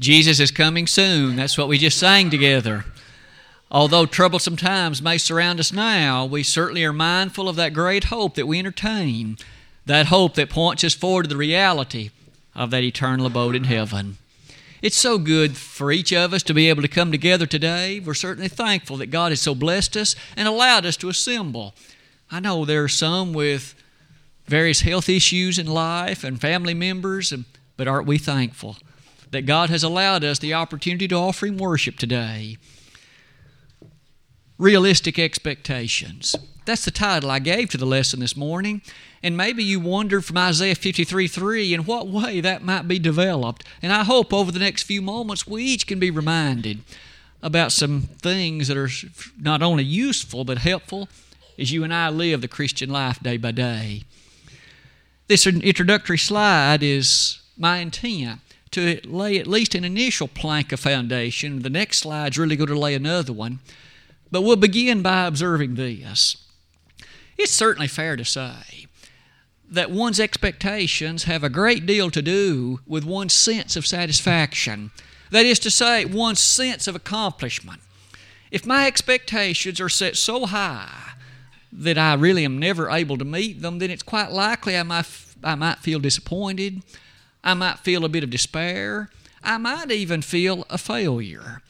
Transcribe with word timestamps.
Jesus 0.00 0.38
is 0.38 0.52
coming 0.52 0.86
soon. 0.86 1.34
That's 1.34 1.58
what 1.58 1.68
we 1.68 1.76
just 1.76 1.98
sang 1.98 2.30
together. 2.30 2.84
Although 3.70 4.06
troublesome 4.06 4.56
times 4.56 5.02
may 5.02 5.18
surround 5.18 5.58
us 5.60 5.72
now, 5.72 6.24
we 6.24 6.42
certainly 6.42 6.84
are 6.84 6.92
mindful 6.92 7.48
of 7.48 7.56
that 7.56 7.74
great 7.74 8.04
hope 8.04 8.34
that 8.36 8.46
we 8.46 8.58
entertain, 8.58 9.36
that 9.86 10.06
hope 10.06 10.34
that 10.34 10.50
points 10.50 10.84
us 10.84 10.94
forward 10.94 11.24
to 11.24 11.28
the 11.28 11.36
reality 11.36 12.10
of 12.54 12.70
that 12.70 12.84
eternal 12.84 13.26
abode 13.26 13.56
in 13.56 13.64
heaven. 13.64 14.16
It's 14.80 14.96
so 14.96 15.18
good 15.18 15.56
for 15.56 15.90
each 15.90 16.12
of 16.12 16.32
us 16.32 16.44
to 16.44 16.54
be 16.54 16.68
able 16.68 16.82
to 16.82 16.88
come 16.88 17.10
together 17.10 17.46
today. 17.46 17.98
We're 17.98 18.14
certainly 18.14 18.48
thankful 18.48 18.96
that 18.98 19.06
God 19.06 19.32
has 19.32 19.42
so 19.42 19.54
blessed 19.54 19.96
us 19.96 20.14
and 20.36 20.46
allowed 20.46 20.86
us 20.86 20.96
to 20.98 21.08
assemble. 21.08 21.74
I 22.30 22.38
know 22.38 22.64
there 22.64 22.84
are 22.84 22.88
some 22.88 23.32
with 23.32 23.74
various 24.46 24.82
health 24.82 25.08
issues 25.08 25.58
in 25.58 25.66
life 25.66 26.22
and 26.22 26.40
family 26.40 26.74
members, 26.74 27.34
but 27.76 27.88
aren't 27.88 28.06
we 28.06 28.16
thankful 28.18 28.76
that 29.30 29.46
God 29.46 29.70
has 29.70 29.82
allowed 29.82 30.24
us 30.24 30.38
the 30.38 30.54
opportunity 30.54 31.08
to 31.08 31.14
offer 31.14 31.46
Him 31.46 31.58
worship 31.58 31.96
today? 31.96 32.56
Realistic 34.58 35.18
expectations. 35.18 36.34
That's 36.64 36.84
the 36.84 36.90
title 36.90 37.30
I 37.30 37.38
gave 37.38 37.70
to 37.70 37.78
the 37.78 37.86
lesson 37.86 38.20
this 38.20 38.36
morning. 38.36 38.82
And 39.22 39.36
maybe 39.36 39.64
you 39.64 39.80
wondered 39.80 40.24
from 40.24 40.38
Isaiah 40.38 40.74
53 40.74 41.26
3 41.26 41.74
in 41.74 41.84
what 41.84 42.08
way 42.08 42.40
that 42.40 42.62
might 42.62 42.86
be 42.86 42.98
developed. 42.98 43.64
And 43.80 43.92
I 43.92 44.04
hope 44.04 44.32
over 44.32 44.52
the 44.52 44.58
next 44.58 44.82
few 44.82 45.00
moments 45.00 45.46
we 45.46 45.62
each 45.62 45.86
can 45.86 45.98
be 45.98 46.10
reminded 46.10 46.80
about 47.42 47.72
some 47.72 48.02
things 48.02 48.68
that 48.68 48.76
are 48.76 48.90
not 49.40 49.62
only 49.62 49.84
useful 49.84 50.44
but 50.44 50.58
helpful 50.58 51.08
as 51.58 51.72
you 51.72 51.84
and 51.84 51.94
I 51.94 52.08
live 52.08 52.40
the 52.40 52.48
Christian 52.48 52.90
life 52.90 53.20
day 53.20 53.36
by 53.36 53.52
day. 53.52 54.02
This 55.26 55.46
introductory 55.46 56.18
slide 56.18 56.82
is 56.82 57.40
my 57.56 57.78
intent 57.78 58.40
to 58.72 59.00
lay 59.04 59.38
at 59.38 59.46
least 59.46 59.74
an 59.74 59.84
initial 59.84 60.28
plank 60.28 60.72
of 60.72 60.80
foundation. 60.80 61.62
The 61.62 61.70
next 61.70 61.98
slide 61.98 62.32
is 62.32 62.38
really 62.38 62.56
going 62.56 62.68
to 62.68 62.78
lay 62.78 62.94
another 62.94 63.32
one. 63.32 63.60
But 64.30 64.42
we'll 64.42 64.56
begin 64.56 65.02
by 65.02 65.26
observing 65.26 65.74
this. 65.74 66.36
It's 67.36 67.52
certainly 67.52 67.88
fair 67.88 68.16
to 68.16 68.24
say 68.24 68.86
that 69.70 69.90
one's 69.90 70.18
expectations 70.18 71.24
have 71.24 71.44
a 71.44 71.50
great 71.50 71.86
deal 71.86 72.10
to 72.10 72.22
do 72.22 72.80
with 72.86 73.04
one's 73.04 73.34
sense 73.34 73.76
of 73.76 73.86
satisfaction. 73.86 74.90
That 75.30 75.46
is 75.46 75.58
to 75.60 75.70
say, 75.70 76.04
one's 76.04 76.40
sense 76.40 76.86
of 76.86 76.96
accomplishment. 76.96 77.80
If 78.50 78.64
my 78.64 78.86
expectations 78.86 79.80
are 79.80 79.90
set 79.90 80.16
so 80.16 80.46
high 80.46 81.12
that 81.70 81.98
I 81.98 82.14
really 82.14 82.44
am 82.46 82.58
never 82.58 82.90
able 82.90 83.18
to 83.18 83.24
meet 83.24 83.60
them, 83.60 83.78
then 83.78 83.90
it's 83.90 84.02
quite 84.02 84.32
likely 84.32 84.76
I 84.76 84.82
might, 84.82 85.06
I 85.44 85.54
might 85.54 85.78
feel 85.80 86.00
disappointed. 86.00 86.82
I 87.42 87.54
might 87.54 87.78
feel 87.80 88.04
a 88.04 88.08
bit 88.08 88.24
of 88.24 88.30
despair. 88.30 89.10
I 89.42 89.58
might 89.58 89.90
even 89.90 90.22
feel 90.22 90.66
a 90.68 90.78
failure. 90.78 91.62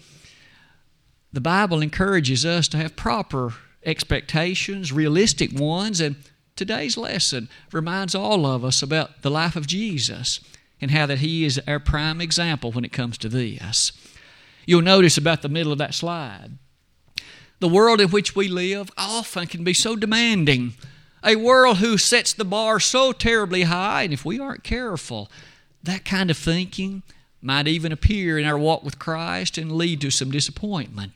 The 1.33 1.41
Bible 1.41 1.83
encourages 1.83 2.47
us 2.47 2.69
to 2.69 2.78
have 2.78 2.97
proper 2.97 3.55
expectations, 3.84 4.92
realistic 4.92 5.52
ones, 5.52 6.00
and 6.00 6.16
today's 6.56 6.97
lesson 6.97 7.48
reminds 7.70 8.14
all 8.14 8.47
of 8.47 8.64
us 8.64 8.83
about 8.83 9.22
the 9.22 9.30
life 9.30 9.55
of 9.55 9.66
Jesus 9.66 10.41
and 10.80 10.91
how 10.91 11.06
that 11.06 11.19
he 11.19 11.44
is 11.44 11.60
our 11.66 11.78
prime 11.78 12.20
example 12.20 12.72
when 12.72 12.84
it 12.84 12.92
comes 12.92 13.19
to 13.19 13.28
this. 13.28 13.92
You'll 14.66 14.82
notice 14.82 15.16
about 15.16 15.42
the 15.42 15.48
middle 15.48 15.72
of 15.72 15.78
that 15.78 15.94
slide. 15.94 16.58
The 17.60 17.69
world 17.69 18.00
in 18.00 18.10
which 18.10 18.36
we 18.36 18.48
live 18.48 18.91
often 18.97 19.47
can 19.47 19.64
be 19.64 19.75
so 19.75 19.97
demanding. 19.97 20.75
A 21.25 21.36
world 21.36 21.78
who 21.78 21.98
sets 21.98 22.32
the 22.32 22.44
bar 22.44 22.78
so 22.78 23.12
terribly 23.12 23.62
high, 23.62 24.05
and 24.05 24.12
if 24.12 24.25
we 24.25 24.38
aren't 24.38 24.62
careful, 24.62 25.30
that 25.89 26.05
kind 26.05 26.31
of 26.31 26.36
thinking 26.36 27.03
might 27.41 27.69
even 27.69 27.92
appear 27.92 28.39
in 28.39 28.44
our 28.44 28.58
walk 28.58 28.84
with 28.84 28.98
Christ 28.98 29.58
and 29.58 29.72
lead 29.72 30.00
to 30.00 30.11
some 30.11 30.31
disappointment, 30.31 31.12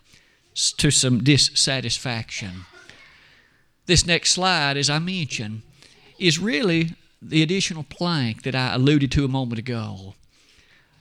to 0.76 0.90
some 0.90 1.22
dissatisfaction. 1.22 2.66
This 3.86 4.06
next 4.06 4.32
slide, 4.32 4.76
as 4.76 4.88
I 4.88 4.98
mentioned, 4.98 5.62
is 6.18 6.38
really 6.38 6.92
the 7.20 7.42
additional 7.42 7.82
plank 7.84 8.42
that 8.42 8.54
I 8.54 8.74
alluded 8.74 9.10
to 9.12 9.24
a 9.24 9.28
moment 9.28 9.58
ago. 9.58 10.14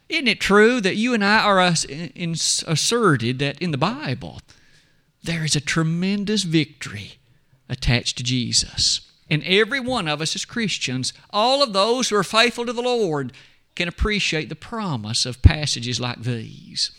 Isn't 0.09 0.27
it 0.27 0.39
true 0.39 0.81
that 0.81 0.95
you 0.95 1.13
and 1.13 1.23
I 1.23 1.39
are 1.39 1.59
asserted 1.61 3.39
that 3.39 3.61
in 3.61 3.71
the 3.71 3.77
Bible 3.77 4.41
there 5.23 5.45
is 5.45 5.55
a 5.55 5.61
tremendous 5.61 6.43
victory 6.43 7.13
attached 7.69 8.17
to 8.17 8.23
Jesus? 8.23 9.01
And 9.29 9.43
every 9.45 9.79
one 9.79 10.09
of 10.09 10.19
us 10.19 10.35
as 10.35 10.43
Christians, 10.43 11.13
all 11.29 11.63
of 11.63 11.71
those 11.71 12.09
who 12.09 12.17
are 12.17 12.23
faithful 12.23 12.65
to 12.65 12.73
the 12.73 12.81
Lord, 12.81 13.31
can 13.75 13.87
appreciate 13.87 14.49
the 14.49 14.55
promise 14.55 15.25
of 15.25 15.41
passages 15.41 15.99
like 15.99 16.21
these. 16.21 16.91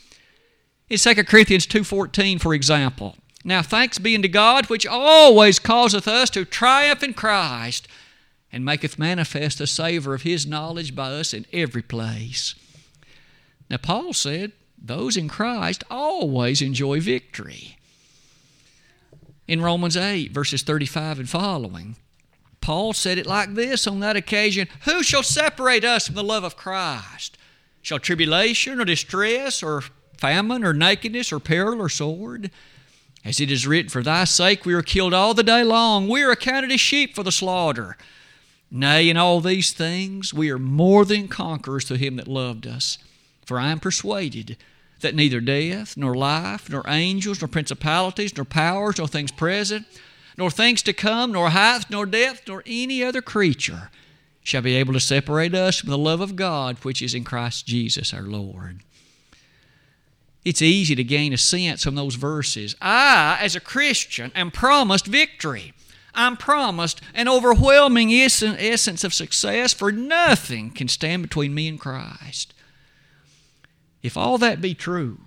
In 0.89 0.99
2 0.99 1.25
Corinthians 1.25 1.67
2.14, 1.67 2.41
for 2.41 2.55
example, 2.55 3.17
now 3.45 3.63
thanks 3.63 3.99
be 3.99 4.15
unto 4.15 4.29
God, 4.29 4.67
which 4.67 4.87
always 4.87 5.59
causeth 5.59 6.07
us 6.07 6.31
to 6.31 6.45
triumph 6.45 7.03
in 7.03 7.15
Christ, 7.15 7.89
and 8.53 8.65
maketh 8.65 8.99
manifest 8.99 9.59
the 9.59 9.67
savor 9.67 10.15
of 10.15 10.23
his 10.23 10.47
knowledge 10.47 10.95
by 10.95 11.09
us 11.13 11.33
in 11.33 11.47
every 11.53 11.83
place. 11.83 12.55
Now, 13.71 13.79
Paul 13.79 14.13
said, 14.13 14.53
those 14.85 15.17
in 15.17 15.29
Christ 15.29 15.85
always 15.91 16.61
enjoy 16.61 17.01
victory. 17.01 17.79
In 19.49 19.63
Romans 19.63 19.97
8, 19.97 20.33
verses 20.33 20.63
35 20.63 21.21
and 21.21 21.31
following, 21.31 21.97
Paul 22.63 22.95
said 22.95 23.19
it 23.19 23.27
like 23.27 23.55
this 23.55 23.87
on 23.87 24.01
that 24.01 24.17
occasion 24.17 24.69
Who 24.85 25.03
shall 25.03 25.23
separate 25.23 25.85
us 25.85 26.07
from 26.07 26.15
the 26.15 26.25
love 26.25 26.45
of 26.45 26.57
Christ? 26.57 27.37
Shall 27.83 27.99
tribulation 27.99 28.81
or 28.81 28.85
distress 28.85 29.63
or 29.63 29.83
famine 30.17 30.65
or 30.65 30.73
nakedness 30.73 31.33
or 31.33 31.41
peril 31.41 31.83
or 31.83 31.89
sword? 31.91 32.51
As 33.25 33.41
it 33.41 33.51
is 33.51 33.67
written, 33.67 33.91
For 33.91 34.03
thy 34.03 34.25
sake 34.25 34.65
we 34.65 34.73
are 34.73 34.83
killed 34.83 35.13
all 35.13 35.35
the 35.35 35.43
day 35.43 35.63
long. 35.63 36.09
We 36.09 36.23
are 36.23 36.31
accounted 36.31 36.73
as 36.73 36.81
sheep 36.81 37.15
for 37.15 37.23
the 37.23 37.33
slaughter. 37.33 37.97
Nay, 38.71 39.11
in 39.11 39.17
all 39.17 39.41
these 39.41 39.73
things 39.73 40.33
we 40.33 40.51
are 40.51 40.59
more 40.59 41.05
than 41.05 41.29
conquerors 41.29 41.85
to 41.87 41.97
him 41.97 42.17
that 42.17 42.27
loved 42.27 42.67
us. 42.67 42.99
For 43.45 43.59
I 43.59 43.71
am 43.71 43.81
persuaded 43.81 44.57
that 45.01 45.15
neither 45.15 45.41
death, 45.41 45.97
nor 45.97 46.15
life, 46.15 46.71
nor 46.71 46.85
angels, 46.89 47.41
nor 47.41 47.49
principalities, 47.49 48.37
nor 48.37 48.45
powers, 48.45 48.99
nor 48.99 49.09
things 49.09 49.33
present, 49.33 49.87
nor 50.37 50.51
things 50.51 50.83
to 50.83 50.93
come, 50.93 51.33
nor 51.33 51.51
height, 51.51 51.87
nor 51.91 52.07
depth, 52.07 52.49
nor 52.49 52.63
any 52.67 53.03
other 53.03 53.23
creature 53.23 53.91
shall 54.43 54.63
be 54.63 54.75
able 54.75 54.93
to 54.93 55.01
separate 55.01 55.55
us 55.55 55.79
from 55.79 55.91
the 55.91 55.99
love 55.99 56.21
of 56.21 56.37
God 56.37 56.79
which 56.83 57.01
is 57.01 57.15
in 57.15 57.25
Christ 57.25 57.67
Jesus 57.67 58.13
our 58.13 58.23
Lord. 58.23 58.81
It's 60.45 60.63
easy 60.63 60.97
to 60.97 61.05
gain 61.05 61.33
a 61.33 61.39
sense 61.39 61.85
from 61.85 61.95
those 61.95 62.17
verses. 62.17 62.75
I, 62.81 63.39
as 63.41 63.55
a 63.55 63.61
Christian, 63.61 64.33
am 64.35 64.51
promised 64.51 65.07
victory. 65.07 65.73
I'm 66.15 66.37
promised 66.37 67.01
an 67.15 67.29
overwhelming 67.29 68.11
essence 68.13 69.05
of 69.05 69.15
success, 69.15 69.73
for 69.73 69.93
nothing 69.93 70.71
can 70.71 70.89
stand 70.89 71.23
between 71.23 71.55
me 71.55 71.69
and 71.69 71.79
Christ. 71.79 72.55
If 74.03 74.17
all 74.17 74.37
that 74.39 74.61
be 74.61 74.75
true, 74.75 75.19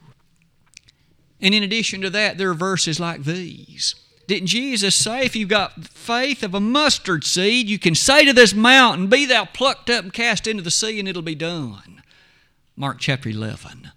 and 1.40 1.54
in 1.54 1.64
addition 1.64 2.02
to 2.02 2.10
that, 2.10 2.38
there 2.38 2.50
are 2.50 2.56
verses 2.56 3.00
like 3.00 3.24
these. 3.24 3.96
Didn't 4.28 4.48
Jesus 4.48 4.96
say, 4.96 5.26
if 5.26 5.36
you've 5.36 5.50
got 5.50 5.86
faith 5.86 6.42
of 6.42 6.56
a 6.56 6.60
mustard 6.60 7.24
seed, 7.24 7.70
you 7.70 7.78
can 7.78 7.94
say 7.94 8.26
to 8.26 8.34
this 8.34 8.54
mountain, 8.54 9.08
Be 9.08 9.26
thou 9.26 9.46
plucked 9.46 9.90
up 9.90 10.04
and 10.04 10.14
cast 10.14 10.48
into 10.48 10.64
the 10.64 10.72
sea, 10.72 11.00
and 11.00 11.08
it'll 11.08 11.22
be 11.22 11.36
done? 11.36 12.02
Mark 12.76 12.98
chapter 13.00 13.30
11. 13.30 13.92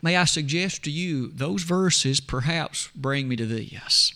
May 0.00 0.16
I 0.16 0.24
suggest 0.24 0.84
to 0.84 0.90
you, 0.90 1.28
those 1.28 1.62
verses 1.62 2.20
perhaps 2.20 2.88
bring 2.94 3.28
me 3.28 3.36
to 3.36 3.46
this. 3.46 4.14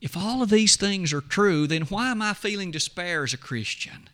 If 0.00 0.16
all 0.16 0.42
of 0.42 0.50
these 0.50 0.76
things 0.76 1.12
are 1.12 1.20
true, 1.20 1.66
then 1.66 1.82
why 1.82 2.10
am 2.10 2.22
I 2.22 2.34
feeling 2.34 2.70
despair 2.70 3.24
as 3.24 3.34
a 3.34 3.38
Christian? 3.38 4.08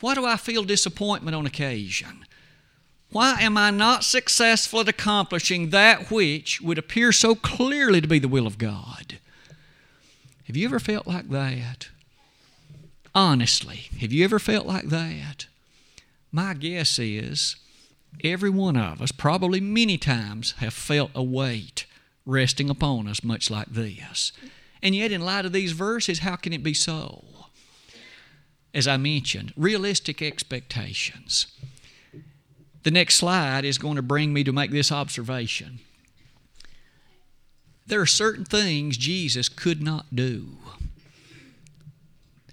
Why 0.00 0.14
do 0.14 0.24
I 0.24 0.36
feel 0.36 0.64
disappointment 0.64 1.34
on 1.34 1.46
occasion? 1.46 2.24
Why 3.10 3.40
am 3.40 3.56
I 3.56 3.70
not 3.70 4.04
successful 4.04 4.80
at 4.80 4.88
accomplishing 4.88 5.70
that 5.70 6.10
which 6.10 6.60
would 6.60 6.78
appear 6.78 7.12
so 7.12 7.34
clearly 7.34 8.00
to 8.00 8.08
be 8.08 8.18
the 8.18 8.28
will 8.28 8.46
of 8.46 8.58
God? 8.58 9.18
Have 10.46 10.56
you 10.56 10.66
ever 10.66 10.78
felt 10.78 11.06
like 11.06 11.28
that? 11.30 11.88
Honestly, 13.14 13.88
have 14.00 14.12
you 14.12 14.24
ever 14.24 14.38
felt 14.38 14.66
like 14.66 14.88
that? 14.88 15.46
My 16.30 16.54
guess 16.54 16.98
is 16.98 17.56
every 18.22 18.50
one 18.50 18.76
of 18.76 19.00
us, 19.00 19.12
probably 19.12 19.60
many 19.60 19.96
times, 19.96 20.52
have 20.58 20.74
felt 20.74 21.10
a 21.14 21.22
weight 21.22 21.86
resting 22.26 22.68
upon 22.68 23.08
us, 23.08 23.24
much 23.24 23.50
like 23.50 23.68
this. 23.68 24.32
And 24.82 24.94
yet, 24.94 25.12
in 25.12 25.22
light 25.22 25.46
of 25.46 25.52
these 25.52 25.72
verses, 25.72 26.18
how 26.18 26.36
can 26.36 26.52
it 26.52 26.62
be 26.62 26.74
so? 26.74 27.24
As 28.74 28.86
I 28.86 28.98
mentioned, 28.98 29.54
realistic 29.56 30.20
expectations. 30.20 31.46
The 32.86 32.92
next 32.92 33.16
slide 33.16 33.64
is 33.64 33.78
going 33.78 33.96
to 33.96 34.02
bring 34.02 34.32
me 34.32 34.44
to 34.44 34.52
make 34.52 34.70
this 34.70 34.92
observation. 34.92 35.80
There 37.84 38.00
are 38.00 38.06
certain 38.06 38.44
things 38.44 38.96
Jesus 38.96 39.48
could 39.48 39.82
not 39.82 40.14
do. 40.14 40.58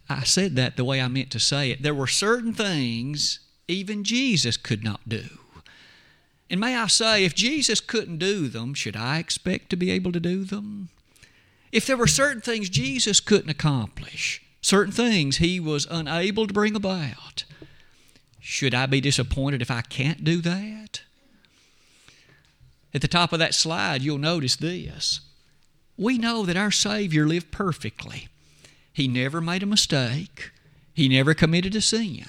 I 0.10 0.24
said 0.24 0.56
that 0.56 0.76
the 0.76 0.84
way 0.84 1.00
I 1.00 1.08
meant 1.08 1.30
to 1.34 1.40
say 1.40 1.70
it. 1.70 1.84
There 1.84 1.94
were 1.94 2.08
certain 2.08 2.52
things 2.52 3.42
even 3.68 4.04
Jesus 4.04 4.58
could 4.58 4.84
not 4.84 5.08
do. 5.08 5.26
And 6.50 6.60
may 6.60 6.76
I 6.78 6.88
say, 6.88 7.24
if 7.24 7.36
Jesus 7.36 7.80
couldn't 7.80 8.18
do 8.18 8.48
them, 8.48 8.74
should 8.74 8.96
I 8.96 9.20
expect 9.20 9.70
to 9.70 9.76
be 9.76 9.92
able 9.92 10.12
to 10.14 10.20
do 10.20 10.46
them? 10.46 10.90
If 11.72 11.86
there 11.86 11.96
were 11.96 12.08
certain 12.08 12.42
things 12.42 12.70
Jesus 12.70 13.20
couldn't 13.20 13.52
accomplish, 13.52 14.42
certain 14.62 14.94
things 14.94 15.38
he 15.38 15.60
was 15.60 15.86
unable 15.92 16.48
to 16.48 16.54
bring 16.56 16.76
about, 16.76 17.44
should 18.45 18.75
I 18.75 18.88
be 18.88 19.00
disappointed 19.00 19.62
if 19.62 19.72
I 19.72 19.80
can't 19.81 20.25
do 20.25 20.42
that? 20.42 21.01
At 22.94 23.01
the 23.01 23.07
top 23.07 23.31
of 23.31 23.40
that 23.40 23.54
slide, 23.54 24.01
you'll 24.01 24.18
notice 24.18 24.57
this. 24.57 25.22
We 25.98 26.18
know 26.18 26.45
that 26.45 26.57
our 26.57 26.69
Savior 26.69 27.25
lived 27.25 27.51
perfectly. 27.51 28.28
He 28.92 29.07
never 29.07 29.40
made 29.40 29.63
a 29.63 29.66
mistake. 29.66 30.51
He 30.94 31.07
never 31.07 31.34
committed 31.34 31.74
a 31.74 31.80
sin. 31.80 32.25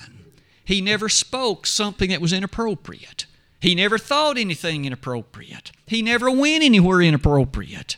He 0.65 0.81
never 0.81 1.09
spoke 1.09 1.67
something 1.67 2.11
that 2.11 2.21
was 2.21 2.33
inappropriate. 2.33 3.27
He 3.61 3.75
never 3.75 3.99
thought 3.99 4.39
anything 4.39 4.85
inappropriate. 4.85 5.73
He 5.85 6.01
never 6.01 6.31
went 6.31 6.63
anywhere 6.63 7.03
inappropriate. 7.03 7.97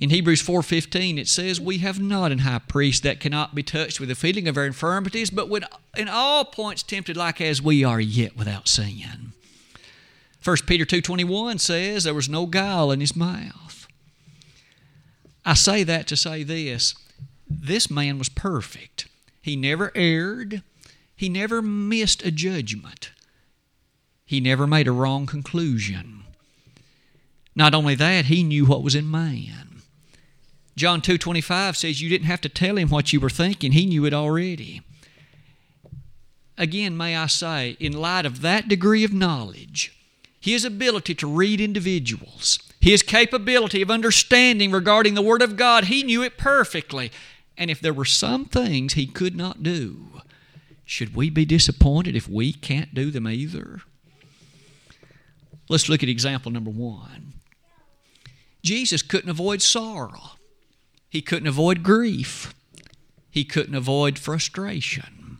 In 0.00 0.08
Hebrews 0.08 0.42
4:15 0.42 1.18
it 1.18 1.28
says 1.28 1.60
we 1.60 1.78
have 1.78 2.00
not 2.00 2.32
an 2.32 2.38
high 2.38 2.58
priest 2.58 3.02
that 3.02 3.20
cannot 3.20 3.54
be 3.54 3.62
touched 3.62 4.00
with 4.00 4.08
the 4.08 4.14
feeling 4.14 4.48
of 4.48 4.56
our 4.56 4.64
infirmities 4.64 5.28
but 5.28 5.50
when 5.50 5.64
in 5.94 6.08
all 6.08 6.46
points 6.46 6.82
tempted 6.82 7.18
like 7.18 7.38
as 7.40 7.60
we 7.60 7.84
are 7.84 8.00
yet 8.00 8.34
without 8.34 8.66
sin. 8.66 9.32
1 10.42 10.56
Peter 10.66 10.86
2:21 10.86 11.60
says 11.60 12.04
there 12.04 12.14
was 12.14 12.30
no 12.30 12.46
guile 12.46 12.90
in 12.90 13.00
his 13.00 13.14
mouth. 13.14 13.86
I 15.44 15.52
say 15.52 15.84
that 15.84 16.06
to 16.06 16.16
say 16.16 16.44
this. 16.44 16.94
This 17.48 17.90
man 17.90 18.18
was 18.18 18.30
perfect. 18.30 19.06
He 19.42 19.54
never 19.54 19.92
erred. 19.94 20.62
He 21.14 21.28
never 21.28 21.60
missed 21.60 22.24
a 22.24 22.30
judgment. 22.30 23.10
He 24.24 24.40
never 24.40 24.66
made 24.66 24.88
a 24.88 24.92
wrong 24.92 25.26
conclusion. 25.26 26.22
Not 27.54 27.74
only 27.74 27.94
that, 27.96 28.26
he 28.26 28.42
knew 28.42 28.64
what 28.64 28.82
was 28.82 28.94
in 28.94 29.10
man. 29.10 29.69
John 30.76 31.00
2:25 31.00 31.76
says 31.76 32.00
you 32.00 32.08
didn't 32.08 32.26
have 32.26 32.40
to 32.42 32.48
tell 32.48 32.78
him 32.78 32.88
what 32.88 33.12
you 33.12 33.20
were 33.20 33.30
thinking. 33.30 33.72
He 33.72 33.86
knew 33.86 34.06
it 34.06 34.14
already. 34.14 34.82
Again, 36.56 36.96
may 36.96 37.16
I 37.16 37.26
say, 37.26 37.76
in 37.80 37.92
light 37.92 38.26
of 38.26 38.42
that 38.42 38.68
degree 38.68 39.02
of 39.02 39.12
knowledge, 39.12 39.96
his 40.38 40.64
ability 40.64 41.14
to 41.16 41.26
read 41.26 41.60
individuals, 41.60 42.58
his 42.80 43.02
capability 43.02 43.82
of 43.82 43.90
understanding 43.90 44.70
regarding 44.70 45.14
the 45.14 45.22
Word 45.22 45.42
of 45.42 45.56
God, 45.56 45.84
he 45.84 46.02
knew 46.02 46.22
it 46.22 46.38
perfectly. 46.38 47.10
And 47.56 47.70
if 47.70 47.80
there 47.80 47.92
were 47.92 48.04
some 48.04 48.44
things 48.46 48.94
he 48.94 49.06
could 49.06 49.36
not 49.36 49.62
do, 49.62 50.22
should 50.84 51.14
we 51.14 51.30
be 51.30 51.44
disappointed 51.44 52.16
if 52.16 52.28
we 52.28 52.52
can't 52.52 52.94
do 52.94 53.10
them 53.10 53.28
either? 53.28 53.82
Let's 55.68 55.88
look 55.88 56.02
at 56.02 56.08
example 56.08 56.50
number 56.50 56.70
one. 56.70 57.34
Jesus 58.62 59.02
couldn't 59.02 59.30
avoid 59.30 59.62
sorrow. 59.62 60.32
He 61.10 61.20
couldn't 61.20 61.48
avoid 61.48 61.82
grief. 61.82 62.54
He 63.30 63.44
couldn't 63.44 63.74
avoid 63.74 64.18
frustration. 64.18 65.38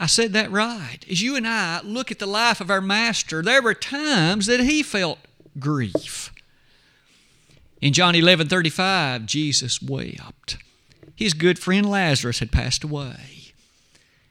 I 0.00 0.06
said 0.06 0.32
that 0.32 0.50
right. 0.50 0.98
As 1.08 1.22
you 1.22 1.36
and 1.36 1.46
I 1.46 1.80
look 1.84 2.10
at 2.10 2.18
the 2.18 2.26
life 2.26 2.60
of 2.60 2.70
our 2.70 2.80
Master, 2.80 3.42
there 3.42 3.62
were 3.62 3.74
times 3.74 4.46
that 4.46 4.60
he 4.60 4.82
felt 4.82 5.18
grief. 5.60 6.32
In 7.80 7.92
John 7.92 8.14
11 8.14 8.48
35, 8.48 9.26
Jesus 9.26 9.80
wept. 9.80 10.56
His 11.14 11.34
good 11.34 11.58
friend 11.58 11.88
Lazarus 11.88 12.40
had 12.40 12.50
passed 12.50 12.82
away. 12.82 13.52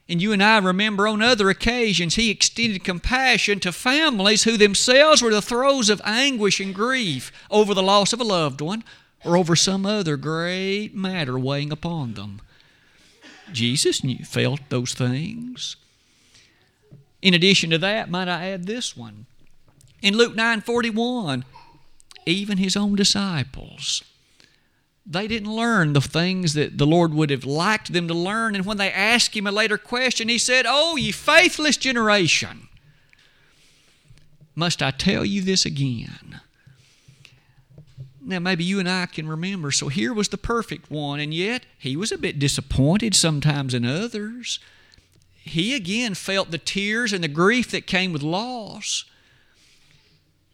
And 0.10 0.22
you 0.22 0.34
and 0.34 0.44
I 0.44 0.58
remember 0.58 1.08
on 1.08 1.22
other 1.22 1.50
occasions 1.50 2.16
he 2.16 2.30
extended 2.30 2.84
compassion 2.84 3.62
to 3.62 3.72
families 3.72 4.44
who 4.44 4.58
themselves 4.58 5.22
were 5.22 5.32
the 5.32 5.42
throes 5.42 5.90
of 5.90 6.02
anguish 6.04 6.60
and 6.60 6.76
grief 6.76 7.32
over 7.50 7.74
the 7.74 7.84
loss 7.84 8.12
of 8.12 8.20
a 8.20 8.26
loved 8.26 8.60
one 8.60 8.84
or 9.24 9.38
over 9.38 9.56
some 9.56 9.86
other 9.86 10.18
great 10.18 10.96
matter 10.96 11.38
weighing 11.38 11.72
upon 11.72 12.14
them. 12.14 12.42
Jesus 13.52 14.04
knew, 14.04 14.24
felt 14.24 14.62
those 14.70 14.94
things. 14.94 15.76
In 17.22 17.34
addition 17.34 17.70
to 17.70 17.78
that, 17.80 18.10
might 18.10 18.28
I 18.28 18.50
add 18.50 18.66
this 18.66 18.98
one? 18.98 19.26
In 20.02 20.18
Luke 20.18 20.36
9:41, 20.36 21.44
even 22.26 22.58
his 22.58 22.76
own 22.76 22.96
disciples 22.96 24.04
they 25.06 25.28
didn't 25.28 25.54
learn 25.54 25.94
the 25.94 26.02
things 26.02 26.54
that 26.54 26.78
the 26.78 26.86
Lord 26.86 27.14
would 27.14 27.30
have 27.32 27.46
liked 27.46 27.92
them 27.92 28.08
to 28.08 28.14
learn. 28.14 28.56
And 28.56 28.66
when 28.66 28.78
they 28.78 28.92
asked 28.92 29.36
him 29.36 29.48
a 29.48 29.52
later 29.52 29.78
question, 29.78 30.30
he 30.30 30.38
said, 30.38 30.66
Oh, 30.68 30.96
ye 30.96 31.12
faithless 31.12 31.78
generation, 31.78 32.68
must 34.56 34.82
I 34.82 34.92
tell 34.92 35.26
you 35.26 35.42
this 35.42 35.66
again? 35.66 36.42
Now, 38.24 38.40
maybe 38.40 38.64
you 38.64 38.80
and 38.80 38.90
I 38.90 39.08
can 39.08 39.28
remember. 39.28 39.72
So 39.72 39.88
here 39.88 40.14
was 40.14 40.30
the 40.30 40.38
perfect 40.38 40.92
one, 40.92 41.20
and 41.20 41.34
yet 41.34 41.66
he 41.78 41.96
was 41.96 42.12
a 42.12 42.18
bit 42.18 42.38
disappointed 42.38 43.16
sometimes 43.16 43.74
in 43.74 43.84
others. 43.84 44.60
He 45.34 45.74
again 45.76 46.14
felt 46.14 46.52
the 46.52 46.60
tears 46.60 47.14
and 47.14 47.24
the 47.24 47.28
grief 47.28 47.72
that 47.72 47.88
came 47.88 48.14
with 48.14 48.22
loss. 48.22 49.06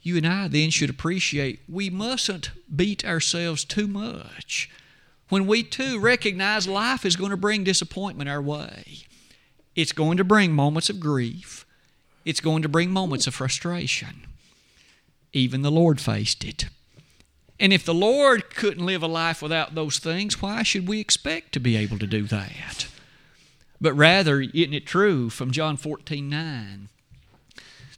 You 0.01 0.15
and 0.15 0.25
I 0.25 0.47
then 0.47 0.69
should 0.69 0.89
appreciate 0.89 1.59
we 1.67 1.89
mustn't 1.89 2.51
beat 2.73 3.03
ourselves 3.03 3.65
too 3.65 3.87
much. 3.87 4.69
When 5.27 5.45
we 5.45 5.61
too 5.61 5.99
recognize 5.99 6.69
life 6.69 7.05
is 7.05 7.17
going 7.17 7.31
to 7.31 7.37
bring 7.37 7.65
disappointment 7.65 8.29
our 8.29 8.41
way, 8.41 8.99
it's 9.75 9.91
going 9.91 10.15
to 10.15 10.23
bring 10.23 10.53
moments 10.53 10.89
of 10.89 11.01
grief, 11.01 11.65
it's 12.23 12.39
going 12.39 12.61
to 12.61 12.69
bring 12.69 12.91
moments 12.91 13.27
of 13.27 13.35
frustration. 13.35 14.25
Even 15.33 15.61
the 15.61 15.71
Lord 15.71 15.99
faced 15.99 16.45
it. 16.45 16.67
And 17.59 17.73
if 17.73 17.83
the 17.83 17.93
Lord 17.93 18.53
couldn't 18.53 18.85
live 18.85 19.01
a 19.01 19.07
life 19.07 19.41
without 19.41 19.73
those 19.73 19.99
things, 19.99 20.41
why 20.41 20.63
should 20.63 20.87
we 20.87 20.99
expect 20.99 21.53
to 21.53 21.59
be 21.59 21.75
able 21.75 21.97
to 21.99 22.07
do 22.07 22.23
that? 22.23 22.87
But 23.81 23.93
rather, 23.93 24.41
isn't 24.41 24.73
it 24.73 24.85
true 24.85 25.29
from 25.29 25.51
John 25.51 25.77
14 25.77 26.29
9? 26.29 26.89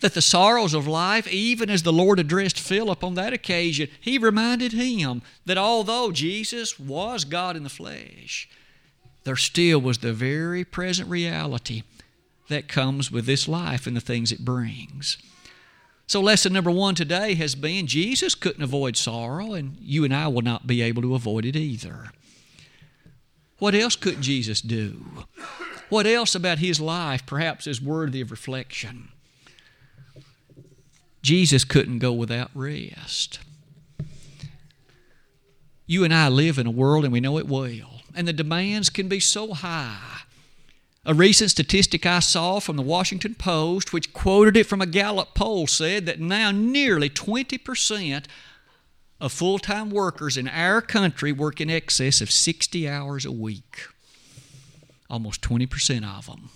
That 0.02 0.14
the 0.14 0.22
sorrows 0.22 0.74
of 0.74 0.88
life, 0.88 1.28
even 1.28 1.70
as 1.70 1.84
the 1.84 1.92
Lord 1.92 2.20
addressed 2.20 2.58
Philip 2.58 3.04
on 3.04 3.16
that 3.16 3.34
occasion, 3.34 3.90
he 4.00 4.18
reminded 4.18 4.72
him 4.72 5.22
that 5.46 5.58
although 5.58 6.12
Jesus 6.12 6.80
was 6.80 7.26
God 7.26 7.58
in 7.58 7.64
the 7.64 7.70
flesh, 7.70 8.48
there 9.26 9.36
still 9.36 9.80
was 9.80 9.98
the 9.98 10.14
very 10.14 10.64
present 10.64 11.10
reality 11.10 11.84
that 12.48 12.70
comes 12.70 13.12
with 13.12 13.26
this 13.26 13.48
life 13.48 13.86
and 13.86 13.96
the 13.96 14.02
things 14.02 14.32
it 14.32 14.46
brings. 14.46 15.18
So, 16.10 16.22
lesson 16.22 16.54
number 16.54 16.72
one 16.72 16.96
today 16.96 17.36
has 17.36 17.54
been 17.54 17.86
Jesus 17.86 18.34
couldn't 18.34 18.64
avoid 18.64 18.98
sorrow, 18.98 19.54
and 19.54 19.78
you 19.80 20.04
and 20.04 20.12
I 20.12 20.28
will 20.28 20.42
not 20.42 20.66
be 20.66 20.82
able 20.82 21.04
to 21.04 21.14
avoid 21.14 21.46
it 21.46 21.56
either. 21.56 22.10
What 23.60 23.76
else 23.76 23.96
could 23.96 24.20
Jesus 24.20 24.60
do? 24.60 25.06
What 25.90 26.08
else 26.08 26.34
about 26.34 26.58
his 26.58 26.80
life 26.80 27.28
perhaps 27.28 27.68
is 27.68 27.80
worthy 27.80 28.22
of 28.22 28.32
reflection? 28.32 29.10
Jesus 31.22 31.64
couldn't 31.64 32.00
go 32.00 32.12
without 32.12 32.50
rest. 32.56 33.38
You 35.86 36.04
and 36.04 36.12
I 36.12 36.28
live 36.28 36.58
in 36.58 36.66
a 36.66 36.72
world, 36.72 37.04
and 37.04 37.14
we 37.14 37.20
know 37.20 37.38
it 37.38 37.48
well, 37.48 38.02
and 38.16 38.28
the 38.28 38.34
demands 38.34 38.90
can 38.90 39.10
be 39.10 39.20
so 39.20 39.54
high 39.54 40.22
a 41.10 41.14
recent 41.16 41.50
statistic 41.50 42.06
I 42.06 42.20
saw 42.20 42.60
from 42.60 42.76
the 42.76 42.84
Washington 42.84 43.34
Post, 43.34 43.92
which 43.92 44.14
quoted 44.14 44.56
it 44.56 44.68
from 44.68 44.80
a 44.80 44.86
Gallup 44.86 45.34
poll, 45.34 45.66
said 45.66 46.06
that 46.06 46.20
now 46.20 46.52
nearly 46.52 47.10
20% 47.10 48.26
of 49.20 49.32
full 49.32 49.58
time 49.58 49.90
workers 49.90 50.38
in 50.38 50.48
our 50.48 50.82
country 50.84 51.32
work 51.32 51.60
in 51.60 51.68
excess 51.68 52.22
of 52.22 52.30
60 52.30 52.88
hours 52.88 53.26
a 53.26 53.32
week. 53.32 53.88
Almost 55.10 55.42
20% 55.42 56.06
of 56.06 56.28
them. 56.28 56.52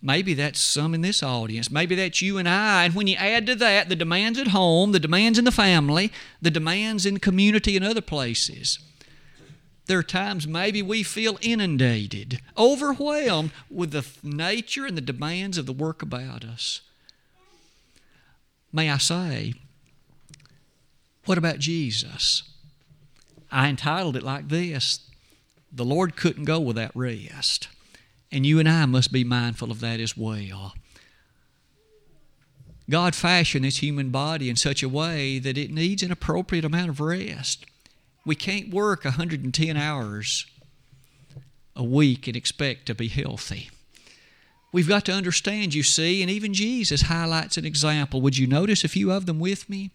Maybe 0.00 0.32
that's 0.32 0.60
some 0.60 0.94
in 0.94 1.02
this 1.02 1.22
audience. 1.22 1.70
Maybe 1.70 1.94
that's 1.94 2.22
you 2.22 2.38
and 2.38 2.48
I. 2.48 2.86
And 2.86 2.94
when 2.94 3.06
you 3.06 3.16
add 3.16 3.46
to 3.48 3.54
that 3.56 3.90
the 3.90 3.96
demands 3.96 4.38
at 4.38 4.48
home, 4.48 4.92
the 4.92 4.98
demands 4.98 5.38
in 5.38 5.44
the 5.44 5.52
family, 5.52 6.10
the 6.40 6.50
demands 6.50 7.04
in 7.04 7.12
the 7.12 7.20
community 7.20 7.76
and 7.76 7.84
other 7.84 8.00
places, 8.00 8.78
there 9.88 9.98
are 9.98 10.04
times 10.04 10.46
maybe 10.46 10.82
we 10.82 11.02
feel 11.02 11.38
inundated, 11.40 12.40
overwhelmed 12.56 13.50
with 13.70 13.90
the 13.90 14.06
nature 14.22 14.86
and 14.86 14.96
the 14.96 15.02
demands 15.02 15.58
of 15.58 15.66
the 15.66 15.72
work 15.72 16.02
about 16.02 16.44
us. 16.44 16.82
May 18.72 18.90
I 18.90 18.98
say, 18.98 19.54
what 21.24 21.38
about 21.38 21.58
Jesus? 21.58 22.42
I 23.50 23.68
entitled 23.68 24.14
it 24.14 24.22
like 24.22 24.48
this 24.48 25.00
The 25.72 25.84
Lord 25.84 26.16
couldn't 26.16 26.44
go 26.44 26.60
without 26.60 26.94
rest. 26.94 27.68
And 28.30 28.44
you 28.44 28.58
and 28.58 28.68
I 28.68 28.84
must 28.84 29.10
be 29.10 29.24
mindful 29.24 29.70
of 29.70 29.80
that 29.80 30.00
as 30.00 30.14
well. 30.14 30.74
God 32.90 33.14
fashioned 33.14 33.64
this 33.64 33.78
human 33.78 34.10
body 34.10 34.50
in 34.50 34.56
such 34.56 34.82
a 34.82 34.88
way 34.88 35.38
that 35.38 35.56
it 35.56 35.70
needs 35.70 36.02
an 36.02 36.12
appropriate 36.12 36.64
amount 36.64 36.90
of 36.90 37.00
rest. 37.00 37.64
We 38.28 38.34
can't 38.34 38.68
work 38.68 39.06
110 39.06 39.74
hours 39.78 40.44
a 41.74 41.82
week 41.82 42.26
and 42.26 42.36
expect 42.36 42.84
to 42.84 42.94
be 42.94 43.08
healthy. 43.08 43.70
We've 44.70 44.86
got 44.86 45.06
to 45.06 45.12
understand, 45.12 45.72
you 45.72 45.82
see, 45.82 46.20
and 46.20 46.30
even 46.30 46.52
Jesus 46.52 47.00
highlights 47.00 47.56
an 47.56 47.64
example. 47.64 48.20
Would 48.20 48.36
you 48.36 48.46
notice 48.46 48.84
a 48.84 48.88
few 48.88 49.10
of 49.10 49.24
them 49.24 49.40
with 49.40 49.70
me? 49.70 49.92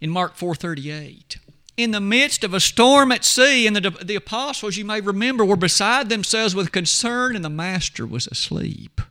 In 0.00 0.08
Mark 0.08 0.38
4:38, 0.38 1.36
in 1.76 1.90
the 1.90 2.00
midst 2.00 2.42
of 2.42 2.54
a 2.54 2.60
storm 2.60 3.12
at 3.12 3.26
sea, 3.26 3.66
and 3.66 3.76
the, 3.76 3.90
the 3.90 4.14
apostles, 4.14 4.78
you 4.78 4.86
may 4.86 5.02
remember, 5.02 5.44
were 5.44 5.54
beside 5.54 6.08
themselves 6.08 6.54
with 6.54 6.72
concern, 6.72 7.36
and 7.36 7.44
the 7.44 7.50
master 7.50 8.06
was 8.06 8.26
asleep. 8.26 9.02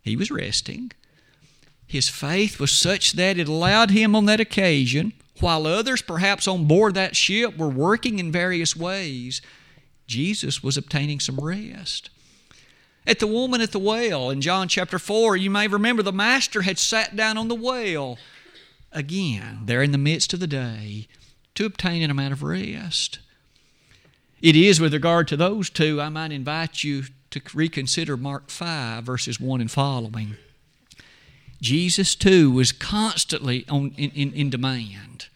He 0.00 0.16
was 0.16 0.30
resting. 0.30 0.90
His 1.86 2.08
faith 2.08 2.58
was 2.58 2.72
such 2.72 3.12
that 3.12 3.36
it 3.36 3.46
allowed 3.46 3.90
him 3.90 4.16
on 4.16 4.24
that 4.24 4.40
occasion, 4.40 5.12
while 5.40 5.66
others, 5.66 6.02
perhaps 6.02 6.48
on 6.48 6.66
board 6.66 6.94
that 6.94 7.16
ship, 7.16 7.56
were 7.56 7.68
working 7.68 8.18
in 8.18 8.32
various 8.32 8.76
ways, 8.76 9.42
Jesus 10.06 10.62
was 10.62 10.76
obtaining 10.76 11.20
some 11.20 11.36
rest. 11.36 12.10
At 13.06 13.18
the 13.18 13.26
woman 13.26 13.60
at 13.60 13.72
the 13.72 13.78
well 13.78 14.30
in 14.30 14.40
John 14.40 14.68
chapter 14.68 14.98
4, 14.98 15.36
you 15.36 15.50
may 15.50 15.68
remember 15.68 16.02
the 16.02 16.12
master 16.12 16.62
had 16.62 16.78
sat 16.78 17.14
down 17.14 17.38
on 17.38 17.48
the 17.48 17.54
well 17.54 18.18
again, 18.92 19.60
there 19.64 19.82
in 19.82 19.92
the 19.92 19.98
midst 19.98 20.32
of 20.32 20.40
the 20.40 20.46
day, 20.46 21.06
to 21.54 21.66
obtain 21.66 22.02
an 22.02 22.10
amount 22.10 22.32
of 22.32 22.42
rest. 22.42 23.18
It 24.40 24.56
is 24.56 24.80
with 24.80 24.92
regard 24.92 25.28
to 25.28 25.36
those 25.36 25.70
two, 25.70 26.00
I 26.00 26.08
might 26.08 26.32
invite 26.32 26.82
you 26.82 27.04
to 27.30 27.40
reconsider 27.54 28.16
Mark 28.16 28.50
5, 28.50 29.04
verses 29.04 29.40
1 29.40 29.60
and 29.60 29.70
following. 29.70 30.36
Jesus, 31.60 32.14
too, 32.14 32.50
was 32.50 32.72
constantly 32.72 33.64
on, 33.68 33.94
in, 33.96 34.10
in, 34.10 34.32
in 34.32 34.50
demand. 34.50 35.28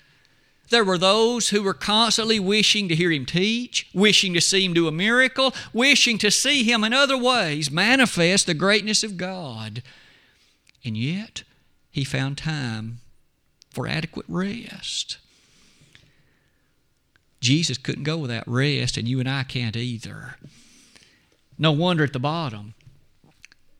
There 0.71 0.85
were 0.85 0.99
those 0.99 1.49
who 1.49 1.63
were 1.63 1.75
constantly 1.75 2.39
wishing 2.39 2.89
to 2.89 2.95
hear 2.95 3.11
him 3.11 3.27
teach, 3.27 3.89
wishing 3.93 4.33
to 4.35 4.41
see 4.41 4.65
him 4.65 4.73
do 4.73 4.87
a 4.87 4.93
miracle, 4.93 5.53
wishing 5.73 6.17
to 6.19 6.31
see 6.31 6.63
him 6.63 6.85
in 6.85 6.93
other 6.93 7.19
ways 7.19 7.71
manifest 7.71 8.47
the 8.47 8.55
greatness 8.55 9.03
of 9.03 9.17
God. 9.17 9.83
And 10.85 10.97
yet, 10.97 11.43
he 11.91 12.05
found 12.05 12.39
time 12.39 13.01
for 13.71 13.89
adequate 13.89 14.27
rest. 14.29 15.19
Jesus 17.41 17.79
couldn't 17.79 18.05
go 18.05 18.19
without 18.19 18.47
rest, 18.47 18.97
and 18.97 19.09
you 19.09 19.19
and 19.19 19.29
I 19.29 19.43
can't 19.43 19.77
either. 19.77 20.37
No 21.59 21.73
wonder 21.73 22.05
at 22.05 22.13
the 22.13 22.21
bottom, 22.21 22.75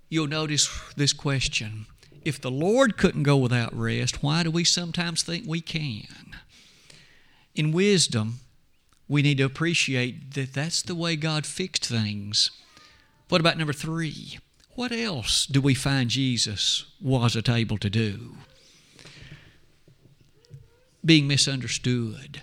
you'll 0.09 0.27
notice 0.27 0.69
this 0.97 1.13
question 1.13 1.87
If 2.23 2.41
the 2.41 2.51
Lord 2.51 2.97
couldn't 2.97 3.23
go 3.23 3.37
without 3.37 3.75
rest, 3.75 4.23
why 4.23 4.43
do 4.43 4.51
we 4.51 4.65
sometimes 4.65 5.23
think 5.23 5.47
we 5.47 5.61
can? 5.61 6.37
In 7.55 7.73
wisdom, 7.73 8.41
we 9.09 9.23
need 9.23 9.39
to 9.39 9.45
appreciate 9.45 10.35
that 10.35 10.53
that's 10.53 10.83
the 10.83 10.95
way 10.95 11.17
God 11.17 11.47
fixed 11.47 11.85
things. 11.85 12.51
What 13.29 13.41
about 13.41 13.59
number 13.59 13.73
three? 13.73 14.39
What 14.75 14.93
else 14.93 15.47
do 15.47 15.61
we 15.61 15.75
find 15.75 16.11
Jesus 16.11 16.85
wasn't 17.01 17.49
able 17.49 17.79
to 17.79 17.91
do? 17.91 18.37
Being 21.05 21.27
misunderstood. 21.27 22.43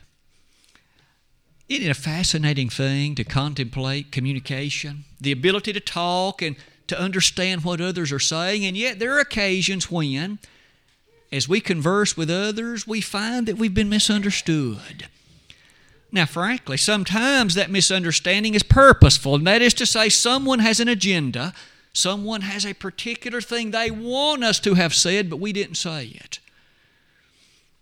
Isn't 1.70 1.86
it 1.86 1.92
a 1.92 1.94
fascinating 1.94 2.70
thing 2.70 3.16
to 3.16 3.24
contemplate 3.24 4.12
communication? 4.12 5.06
The 5.20 5.32
ability 5.32 5.74
to 5.74 5.80
talk 5.80 6.42
and 6.42 6.56
to 6.88 7.00
understand 7.00 7.64
what 7.64 7.82
others 7.82 8.12
are 8.12 8.20
saying, 8.20 8.66
and 8.66 8.78
yet 8.78 9.00
there 9.00 9.16
are 9.16 9.20
occasions 9.20 9.92
when, 9.92 10.40
as 11.32 11.50
we 11.50 11.60
converse 11.60 12.16
with 12.16 12.30
others, 12.30 12.88
we 12.88 13.02
find 13.02 13.48
that 13.48 13.58
we've 13.58 13.74
been 13.74 13.90
misunderstood. 13.90 15.08
Now, 16.12 16.26
frankly, 16.26 16.78
sometimes 16.78 17.56
that 17.56 17.70
misunderstanding 17.70 18.56
is 18.56 18.64
purposeful, 18.64 19.36
and 19.36 19.48
that 19.48 19.62
is 19.62 19.74
to 19.76 19.86
say, 19.86 20.08
someone 20.10 20.60
has 20.60 20.80
an 20.80 20.88
agenda, 20.88 21.54
someone 21.92 22.42
has 22.42 22.66
a 22.66 22.74
particular 22.74 23.42
thing 23.42 23.72
they 23.72 23.92
want 23.92 24.44
us 24.44 24.60
to 24.62 24.76
have 24.76 24.94
said, 24.94 25.30
but 25.30 25.40
we 25.40 25.52
didn't 25.52 25.76
say 25.76 26.06
it. 26.06 26.40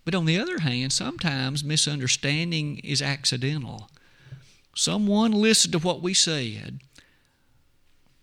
But 0.04 0.14
on 0.14 0.24
the 0.24 0.38
other 0.38 0.58
hand, 0.60 0.92
sometimes 0.92 1.64
misunderstanding 1.64 2.78
is 2.78 3.02
accidental. 3.02 3.88
Someone 4.74 5.32
listened 5.32 5.72
to 5.72 5.78
what 5.78 6.02
we 6.02 6.12
said, 6.12 6.80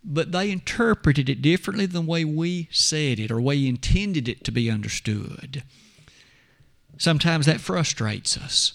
but 0.03 0.31
they 0.31 0.51
interpreted 0.51 1.29
it 1.29 1.41
differently 1.41 1.86
than 1.86 2.05
the 2.05 2.12
way 2.12 2.25
we 2.25 2.67
said 2.72 3.19
it 3.19 3.31
or 3.31 3.39
we 3.39 3.67
intended 3.67 4.27
it 4.27 4.43
to 4.43 4.51
be 4.51 4.69
understood. 4.69 5.63
Sometimes 6.98 7.45
that 7.45 7.62
frustrates 7.62 8.38
us. 8.38 8.74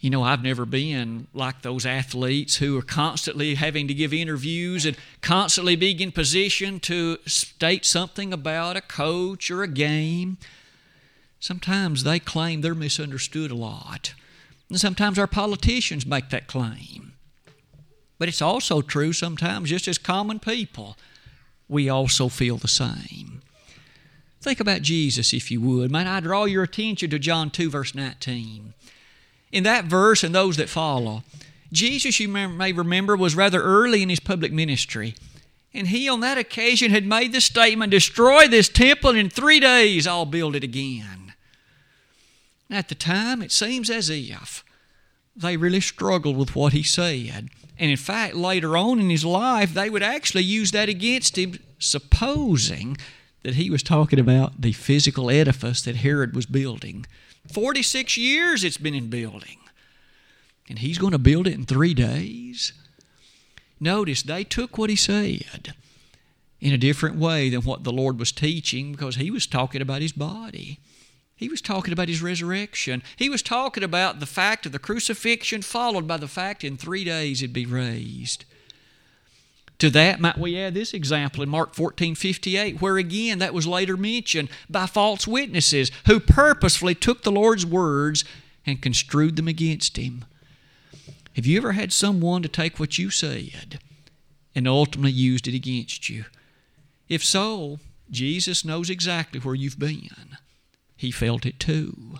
You 0.00 0.08
know, 0.08 0.22
I've 0.22 0.42
never 0.42 0.64
been 0.64 1.26
like 1.34 1.60
those 1.60 1.84
athletes 1.84 2.56
who 2.56 2.78
are 2.78 2.82
constantly 2.82 3.54
having 3.54 3.86
to 3.88 3.94
give 3.94 4.14
interviews 4.14 4.86
and 4.86 4.96
constantly 5.20 5.76
being 5.76 6.00
in 6.00 6.10
position 6.10 6.80
to 6.80 7.18
state 7.26 7.84
something 7.84 8.32
about 8.32 8.78
a 8.78 8.80
coach 8.80 9.50
or 9.50 9.62
a 9.62 9.68
game. 9.68 10.38
Sometimes 11.38 12.02
they 12.02 12.18
claim 12.18 12.62
they're 12.62 12.74
misunderstood 12.74 13.50
a 13.50 13.54
lot. 13.54 14.14
And 14.70 14.80
sometimes 14.80 15.18
our 15.18 15.26
politicians 15.26 16.06
make 16.06 16.30
that 16.30 16.46
claim. 16.46 17.12
But 18.20 18.28
it's 18.28 18.42
also 18.42 18.82
true 18.82 19.14
sometimes, 19.14 19.70
just 19.70 19.88
as 19.88 19.96
common 19.96 20.40
people, 20.40 20.98
we 21.70 21.88
also 21.88 22.28
feel 22.28 22.58
the 22.58 22.68
same. 22.68 23.40
Think 24.42 24.60
about 24.60 24.82
Jesus, 24.82 25.32
if 25.32 25.50
you 25.50 25.58
would. 25.62 25.90
Might 25.90 26.06
I 26.06 26.20
draw 26.20 26.44
your 26.44 26.64
attention 26.64 27.08
to 27.10 27.18
John 27.18 27.48
2, 27.48 27.70
verse 27.70 27.94
19? 27.94 28.74
In 29.52 29.62
that 29.62 29.86
verse 29.86 30.22
and 30.22 30.34
those 30.34 30.58
that 30.58 30.68
follow, 30.68 31.22
Jesus, 31.72 32.20
you 32.20 32.28
may 32.28 32.72
remember, 32.72 33.16
was 33.16 33.34
rather 33.34 33.62
early 33.62 34.02
in 34.02 34.10
his 34.10 34.20
public 34.20 34.52
ministry. 34.52 35.14
And 35.72 35.88
he, 35.88 36.06
on 36.06 36.20
that 36.20 36.36
occasion, 36.36 36.90
had 36.90 37.06
made 37.06 37.32
the 37.32 37.40
statement 37.40 37.90
Destroy 37.90 38.46
this 38.46 38.68
temple, 38.68 39.10
and 39.10 39.18
in 39.18 39.30
three 39.30 39.60
days 39.60 40.06
I'll 40.06 40.26
build 40.26 40.54
it 40.54 40.62
again. 40.62 41.32
At 42.68 42.90
the 42.90 42.94
time, 42.94 43.40
it 43.40 43.50
seems 43.50 43.88
as 43.88 44.10
if 44.10 44.62
they 45.34 45.56
really 45.56 45.80
struggled 45.80 46.36
with 46.36 46.54
what 46.54 46.74
he 46.74 46.82
said. 46.82 47.48
And 47.80 47.90
in 47.90 47.96
fact, 47.96 48.34
later 48.34 48.76
on 48.76 49.00
in 49.00 49.08
his 49.08 49.24
life, 49.24 49.72
they 49.72 49.88
would 49.88 50.02
actually 50.02 50.44
use 50.44 50.70
that 50.72 50.90
against 50.90 51.38
him, 51.38 51.58
supposing 51.78 52.98
that 53.42 53.54
he 53.54 53.70
was 53.70 53.82
talking 53.82 54.20
about 54.20 54.60
the 54.60 54.72
physical 54.72 55.30
edifice 55.30 55.80
that 55.82 55.96
Herod 55.96 56.36
was 56.36 56.44
building. 56.44 57.06
46 57.50 58.18
years 58.18 58.64
it's 58.64 58.76
been 58.76 58.94
in 58.94 59.08
building. 59.08 59.56
And 60.68 60.80
he's 60.80 60.98
going 60.98 61.12
to 61.12 61.18
build 61.18 61.46
it 61.46 61.54
in 61.54 61.64
three 61.64 61.94
days. 61.94 62.74
Notice 63.80 64.22
they 64.22 64.44
took 64.44 64.76
what 64.76 64.90
he 64.90 64.96
said 64.96 65.72
in 66.60 66.74
a 66.74 66.78
different 66.78 67.16
way 67.16 67.48
than 67.48 67.62
what 67.62 67.84
the 67.84 67.92
Lord 67.92 68.18
was 68.18 68.30
teaching 68.30 68.92
because 68.92 69.16
he 69.16 69.30
was 69.30 69.46
talking 69.46 69.80
about 69.80 70.02
his 70.02 70.12
body. 70.12 70.80
He 71.40 71.48
was 71.48 71.62
talking 71.62 71.94
about 71.94 72.08
his 72.08 72.20
resurrection. 72.20 73.02
He 73.16 73.30
was 73.30 73.40
talking 73.40 73.82
about 73.82 74.20
the 74.20 74.26
fact 74.26 74.66
of 74.66 74.72
the 74.72 74.78
crucifixion, 74.78 75.62
followed 75.62 76.06
by 76.06 76.18
the 76.18 76.28
fact 76.28 76.62
in 76.62 76.76
three 76.76 77.02
days 77.02 77.40
he'd 77.40 77.54
be 77.54 77.64
raised. 77.64 78.44
To 79.78 79.88
that, 79.88 80.20
might 80.20 80.36
we 80.36 80.58
add 80.58 80.74
this 80.74 80.92
example 80.92 81.42
in 81.42 81.48
Mark 81.48 81.74
14 81.74 82.14
58, 82.14 82.82
where 82.82 82.98
again 82.98 83.38
that 83.38 83.54
was 83.54 83.66
later 83.66 83.96
mentioned 83.96 84.50
by 84.68 84.84
false 84.84 85.26
witnesses 85.26 85.90
who 86.06 86.20
purposefully 86.20 86.94
took 86.94 87.22
the 87.22 87.32
Lord's 87.32 87.64
words 87.64 88.22
and 88.66 88.82
construed 88.82 89.36
them 89.36 89.48
against 89.48 89.96
him. 89.96 90.26
Have 91.36 91.46
you 91.46 91.56
ever 91.56 91.72
had 91.72 91.90
someone 91.90 92.42
to 92.42 92.48
take 92.48 92.78
what 92.78 92.98
you 92.98 93.08
said 93.08 93.80
and 94.54 94.68
ultimately 94.68 95.12
used 95.12 95.48
it 95.48 95.54
against 95.54 96.10
you? 96.10 96.26
If 97.08 97.24
so, 97.24 97.78
Jesus 98.10 98.62
knows 98.62 98.90
exactly 98.90 99.40
where 99.40 99.54
you've 99.54 99.78
been 99.78 100.36
he 101.00 101.10
felt 101.10 101.46
it 101.46 101.58
too. 101.58 102.18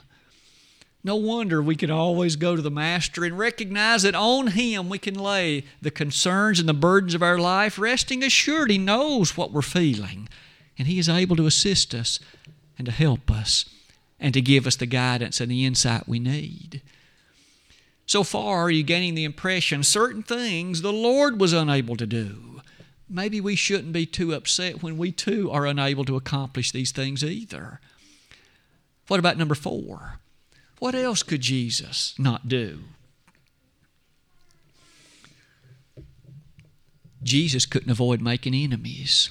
No 1.04 1.14
wonder 1.14 1.60
we 1.60 1.76
can 1.76 1.90
always 1.90 2.36
go 2.36 2.56
to 2.56 2.62
the 2.62 2.70
Master 2.70 3.26
and 3.26 3.38
recognize 3.38 4.04
that 4.04 4.14
on 4.14 4.46
Him 4.46 4.88
we 4.88 4.98
can 4.98 5.14
lay 5.14 5.64
the 5.82 5.90
concerns 5.90 6.58
and 6.58 6.66
the 6.66 6.72
burdens 6.72 7.14
of 7.14 7.22
our 7.22 7.36
life, 7.36 7.78
resting 7.78 8.24
assured 8.24 8.70
He 8.70 8.78
knows 8.78 9.36
what 9.36 9.52
we're 9.52 9.60
feeling, 9.60 10.30
and 10.78 10.88
He 10.88 10.98
is 10.98 11.10
able 11.10 11.36
to 11.36 11.46
assist 11.46 11.94
us 11.94 12.20
and 12.78 12.86
to 12.86 12.90
help 12.90 13.30
us 13.30 13.66
and 14.18 14.32
to 14.32 14.40
give 14.40 14.66
us 14.66 14.76
the 14.76 14.86
guidance 14.86 15.42
and 15.42 15.50
the 15.50 15.66
insight 15.66 16.08
we 16.08 16.18
need. 16.18 16.80
So 18.06 18.22
far, 18.24 18.62
are 18.62 18.70
you 18.70 18.82
gaining 18.82 19.14
the 19.14 19.24
impression 19.24 19.82
certain 19.82 20.22
things 20.22 20.80
the 20.80 20.90
Lord 20.90 21.38
was 21.38 21.52
unable 21.52 21.96
to 21.96 22.06
do? 22.06 22.62
Maybe 23.10 23.42
we 23.42 23.56
shouldn't 23.56 23.92
be 23.92 24.06
too 24.06 24.32
upset 24.32 24.82
when 24.82 24.96
we 24.96 25.12
too 25.12 25.50
are 25.50 25.66
unable 25.66 26.06
to 26.06 26.16
accomplish 26.16 26.70
these 26.72 26.92
things 26.92 27.22
either. 27.22 27.78
What 29.10 29.18
about 29.18 29.36
number 29.36 29.56
four? 29.56 30.20
What 30.78 30.94
else 30.94 31.24
could 31.24 31.40
Jesus 31.40 32.14
not 32.16 32.48
do? 32.48 32.78
Jesus 37.20 37.66
couldn't 37.66 37.90
avoid 37.90 38.20
making 38.20 38.54
enemies. 38.54 39.30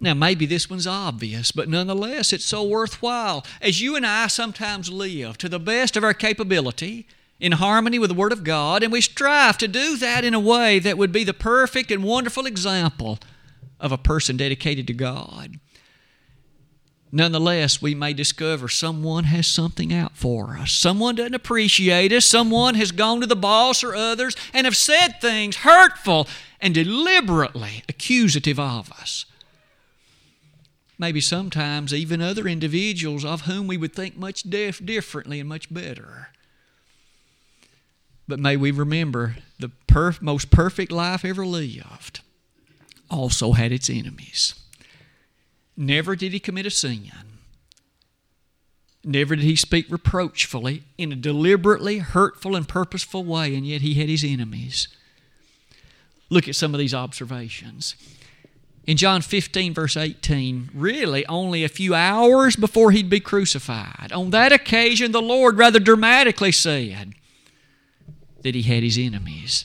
Now, 0.00 0.14
maybe 0.14 0.46
this 0.46 0.70
one's 0.70 0.86
obvious, 0.86 1.52
but 1.52 1.68
nonetheless, 1.68 2.32
it's 2.32 2.46
so 2.46 2.62
worthwhile. 2.62 3.44
As 3.60 3.82
you 3.82 3.94
and 3.94 4.06
I 4.06 4.28
sometimes 4.28 4.88
live 4.88 5.36
to 5.36 5.50
the 5.50 5.60
best 5.60 5.94
of 5.94 6.02
our 6.02 6.14
capability, 6.14 7.06
in 7.38 7.52
harmony 7.52 7.98
with 7.98 8.08
the 8.08 8.14
Word 8.14 8.32
of 8.32 8.42
God, 8.42 8.82
and 8.82 8.90
we 8.90 9.02
strive 9.02 9.58
to 9.58 9.68
do 9.68 9.98
that 9.98 10.24
in 10.24 10.32
a 10.32 10.40
way 10.40 10.78
that 10.78 10.96
would 10.96 11.12
be 11.12 11.24
the 11.24 11.34
perfect 11.34 11.90
and 11.90 12.02
wonderful 12.02 12.46
example 12.46 13.18
of 13.78 13.92
a 13.92 13.98
person 13.98 14.38
dedicated 14.38 14.86
to 14.86 14.94
God. 14.94 15.60
Nonetheless, 17.14 17.80
we 17.80 17.94
may 17.94 18.12
discover 18.12 18.68
someone 18.68 19.22
has 19.22 19.46
something 19.46 19.92
out 19.92 20.16
for 20.16 20.56
us. 20.56 20.72
Someone 20.72 21.14
doesn't 21.14 21.32
appreciate 21.32 22.12
us. 22.12 22.26
Someone 22.26 22.74
has 22.74 22.90
gone 22.90 23.20
to 23.20 23.26
the 23.28 23.36
boss 23.36 23.84
or 23.84 23.94
others 23.94 24.34
and 24.52 24.64
have 24.64 24.76
said 24.76 25.20
things 25.20 25.58
hurtful 25.58 26.26
and 26.60 26.74
deliberately 26.74 27.84
accusative 27.88 28.58
of 28.58 28.90
us. 28.90 29.26
Maybe 30.98 31.20
sometimes 31.20 31.94
even 31.94 32.20
other 32.20 32.48
individuals 32.48 33.24
of 33.24 33.42
whom 33.42 33.68
we 33.68 33.76
would 33.76 33.94
think 33.94 34.16
much 34.16 34.42
dif- 34.42 34.84
differently 34.84 35.38
and 35.38 35.48
much 35.48 35.72
better. 35.72 36.30
But 38.26 38.40
may 38.40 38.56
we 38.56 38.72
remember 38.72 39.36
the 39.60 39.70
perf- 39.86 40.20
most 40.20 40.50
perfect 40.50 40.90
life 40.90 41.24
ever 41.24 41.46
lived 41.46 42.22
also 43.08 43.52
had 43.52 43.70
its 43.70 43.88
enemies. 43.88 44.54
Never 45.76 46.14
did 46.16 46.32
he 46.32 46.38
commit 46.38 46.66
a 46.66 46.70
sin. 46.70 47.10
Never 49.04 49.36
did 49.36 49.44
he 49.44 49.56
speak 49.56 49.86
reproachfully 49.90 50.84
in 50.96 51.12
a 51.12 51.16
deliberately 51.16 51.98
hurtful 51.98 52.56
and 52.56 52.66
purposeful 52.66 53.24
way, 53.24 53.54
and 53.54 53.66
yet 53.66 53.82
he 53.82 53.94
had 53.94 54.08
his 54.08 54.24
enemies. 54.24 54.88
Look 56.30 56.48
at 56.48 56.56
some 56.56 56.74
of 56.74 56.78
these 56.78 56.94
observations. 56.94 57.96
In 58.86 58.96
John 58.96 59.22
15, 59.22 59.74
verse 59.74 59.96
18, 59.96 60.70
really 60.74 61.26
only 61.26 61.64
a 61.64 61.68
few 61.68 61.94
hours 61.94 62.54
before 62.54 62.90
he'd 62.90 63.08
be 63.08 63.20
crucified, 63.20 64.10
on 64.12 64.30
that 64.30 64.52
occasion, 64.52 65.12
the 65.12 65.22
Lord 65.22 65.56
rather 65.56 65.80
dramatically 65.80 66.52
said 66.52 67.14
that 68.42 68.54
he 68.54 68.62
had 68.62 68.82
his 68.82 68.98
enemies. 68.98 69.64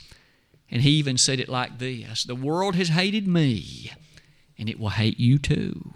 And 0.71 0.83
he 0.83 0.91
even 0.91 1.17
said 1.17 1.39
it 1.39 1.49
like 1.49 1.79
this 1.79 2.23
The 2.23 2.35
world 2.35 2.75
has 2.75 2.89
hated 2.89 3.27
me, 3.27 3.91
and 4.59 4.69
it 4.69 4.79
will 4.79 4.89
hate 4.89 5.19
you 5.19 5.39
too. 5.39 5.93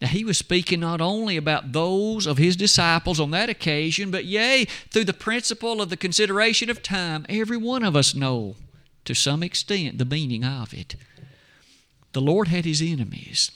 Now, 0.00 0.08
he 0.08 0.24
was 0.24 0.36
speaking 0.36 0.80
not 0.80 1.00
only 1.00 1.36
about 1.36 1.72
those 1.72 2.26
of 2.26 2.36
his 2.36 2.56
disciples 2.56 3.20
on 3.20 3.30
that 3.30 3.48
occasion, 3.48 4.10
but 4.10 4.24
yea, 4.24 4.66
through 4.90 5.04
the 5.04 5.12
principle 5.12 5.80
of 5.80 5.88
the 5.88 5.96
consideration 5.96 6.68
of 6.68 6.82
time, 6.82 7.24
every 7.28 7.56
one 7.56 7.84
of 7.84 7.94
us 7.94 8.14
know 8.14 8.56
to 9.04 9.14
some 9.14 9.42
extent 9.42 9.98
the 9.98 10.04
meaning 10.04 10.44
of 10.44 10.74
it. 10.74 10.96
The 12.12 12.20
Lord 12.20 12.48
had 12.48 12.64
his 12.64 12.82
enemies. 12.82 13.50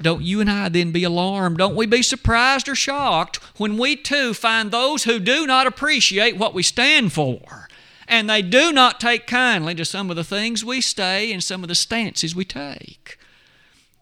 Don't 0.00 0.22
you 0.22 0.40
and 0.40 0.50
I 0.50 0.68
then 0.68 0.92
be 0.92 1.04
alarmed? 1.04 1.58
Don't 1.58 1.76
we 1.76 1.86
be 1.86 2.02
surprised 2.02 2.68
or 2.68 2.74
shocked 2.74 3.36
when 3.56 3.78
we 3.78 3.96
too 3.96 4.34
find 4.34 4.70
those 4.70 5.04
who 5.04 5.18
do 5.18 5.46
not 5.46 5.66
appreciate 5.66 6.36
what 6.36 6.54
we 6.54 6.62
stand 6.62 7.12
for? 7.12 7.68
And 8.06 8.28
they 8.28 8.42
do 8.42 8.72
not 8.72 9.00
take 9.00 9.26
kindly 9.26 9.74
to 9.76 9.84
some 9.84 10.10
of 10.10 10.16
the 10.16 10.24
things 10.24 10.64
we 10.64 10.80
say 10.80 11.32
and 11.32 11.42
some 11.42 11.62
of 11.64 11.68
the 11.68 11.74
stances 11.74 12.36
we 12.36 12.44
take. 12.44 13.18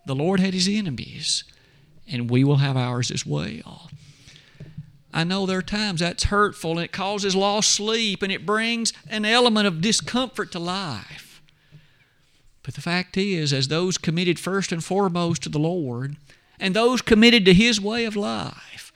The 0.06 0.14
Lord 0.14 0.40
had 0.40 0.54
his 0.54 0.68
enemies, 0.68 1.44
and 2.06 2.30
we 2.30 2.44
will 2.44 2.56
have 2.56 2.76
ours 2.76 3.10
as 3.10 3.24
well. 3.24 3.90
I 5.12 5.24
know 5.24 5.46
there 5.46 5.58
are 5.58 5.62
times 5.62 6.00
that's 6.00 6.24
hurtful 6.24 6.72
and 6.72 6.80
it 6.80 6.92
causes 6.92 7.36
lost 7.36 7.70
sleep 7.70 8.20
and 8.20 8.32
it 8.32 8.44
brings 8.44 8.92
an 9.08 9.24
element 9.24 9.68
of 9.68 9.80
discomfort 9.80 10.50
to 10.52 10.58
life. 10.58 11.40
But 12.64 12.74
the 12.74 12.80
fact 12.80 13.16
is, 13.16 13.52
as 13.52 13.68
those 13.68 13.96
committed 13.96 14.40
first 14.40 14.72
and 14.72 14.82
foremost 14.82 15.44
to 15.44 15.48
the 15.48 15.60
Lord 15.60 16.16
and 16.58 16.74
those 16.74 17.00
committed 17.00 17.44
to 17.44 17.54
His 17.54 17.80
way 17.80 18.06
of 18.06 18.16
life, 18.16 18.92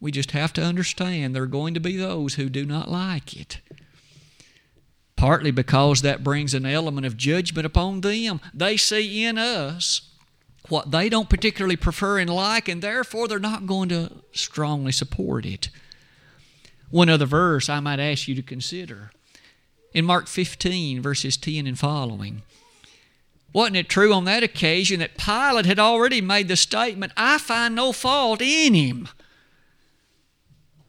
we 0.00 0.10
just 0.10 0.32
have 0.32 0.52
to 0.54 0.62
understand 0.62 1.34
there 1.34 1.44
are 1.44 1.46
going 1.46 1.74
to 1.74 1.80
be 1.80 1.96
those 1.96 2.34
who 2.34 2.48
do 2.48 2.66
not 2.66 2.90
like 2.90 3.36
it 3.36 3.60
partly 5.18 5.50
because 5.50 6.00
that 6.00 6.22
brings 6.22 6.54
an 6.54 6.64
element 6.64 7.04
of 7.04 7.16
judgment 7.16 7.66
upon 7.66 8.00
them. 8.00 8.40
They 8.54 8.76
see 8.76 9.24
in 9.24 9.36
us 9.36 10.07
what 10.68 10.90
they 10.90 11.08
don't 11.08 11.30
particularly 11.30 11.76
prefer 11.76 12.18
and 12.18 12.30
like, 12.30 12.68
and 12.68 12.82
therefore 12.82 13.28
they're 13.28 13.38
not 13.38 13.66
going 13.66 13.88
to 13.88 14.10
strongly 14.32 14.92
support 14.92 15.46
it. 15.46 15.70
One 16.90 17.08
other 17.08 17.26
verse 17.26 17.68
I 17.68 17.80
might 17.80 18.00
ask 18.00 18.28
you 18.28 18.34
to 18.34 18.42
consider. 18.42 19.10
In 19.92 20.04
Mark 20.04 20.26
15, 20.26 21.00
verses 21.00 21.36
10 21.36 21.66
and 21.66 21.78
following, 21.78 22.42
wasn't 23.52 23.76
it 23.76 23.88
true 23.88 24.12
on 24.12 24.24
that 24.24 24.42
occasion 24.42 25.00
that 25.00 25.16
Pilate 25.16 25.66
had 25.66 25.78
already 25.78 26.20
made 26.20 26.48
the 26.48 26.56
statement, 26.56 27.12
I 27.16 27.38
find 27.38 27.74
no 27.74 27.92
fault 27.92 28.42
in 28.42 28.74
him? 28.74 29.08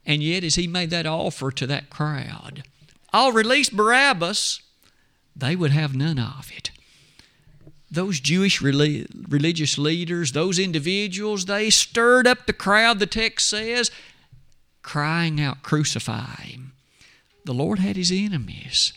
And 0.06 0.22
yet, 0.22 0.44
as 0.44 0.56
he 0.56 0.68
made 0.68 0.89
that 0.89 1.06
offer 1.06 1.52
to 1.52 1.68
that 1.68 1.89
crowd, 1.89 2.63
I'll 3.13 3.32
release 3.32 3.70
Barabbas, 3.70 4.62
they 5.36 5.56
would 5.56 5.72
have 5.72 5.96
none 5.96 6.20
of 6.20 6.52
it. 6.56 6.72
Those 7.91 8.19
Jewish 8.19 8.62
religious 8.62 9.78
leaders, 9.78 10.32
those 10.32 10.60
individuals, 10.60 11.45
they 11.45 11.69
stirred 11.69 12.28
up 12.28 12.45
the 12.45 12.54
crowd, 12.54 12.99
the 12.99 13.08
text 13.08 13.49
says, 13.49 13.89
crying 14.84 15.41
out, 15.41 15.63
Crucify 15.63 16.36
him. 16.41 16.73
The 17.45 17.54
Lord 17.54 17.80
had 17.80 17.95
his 17.95 18.12
enemies. 18.12 18.93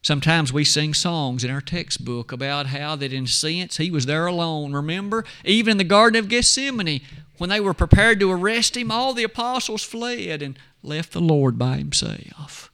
Sometimes 0.00 0.52
we 0.52 0.64
sing 0.64 0.94
songs 0.94 1.44
in 1.44 1.50
our 1.50 1.60
textbook 1.60 2.32
about 2.32 2.66
how 2.66 2.96
that 2.96 3.12
in 3.12 3.24
a 3.24 3.28
sense 3.28 3.76
he 3.76 3.90
was 3.90 4.06
there 4.06 4.26
alone. 4.26 4.72
Remember, 4.72 5.24
even 5.44 5.72
in 5.72 5.78
the 5.78 5.84
Garden 5.84 6.18
of 6.18 6.28
Gethsemane, 6.28 7.00
when 7.38 7.50
they 7.50 7.60
were 7.60 7.74
prepared 7.74 8.20
to 8.20 8.30
arrest 8.30 8.76
him, 8.76 8.90
all 8.90 9.12
the 9.12 9.22
apostles 9.24 9.82
fled 9.82 10.42
and 10.42 10.58
left 10.82 11.12
the 11.12 11.20
Lord 11.20 11.58
by 11.58 11.78
himself. 11.78 12.70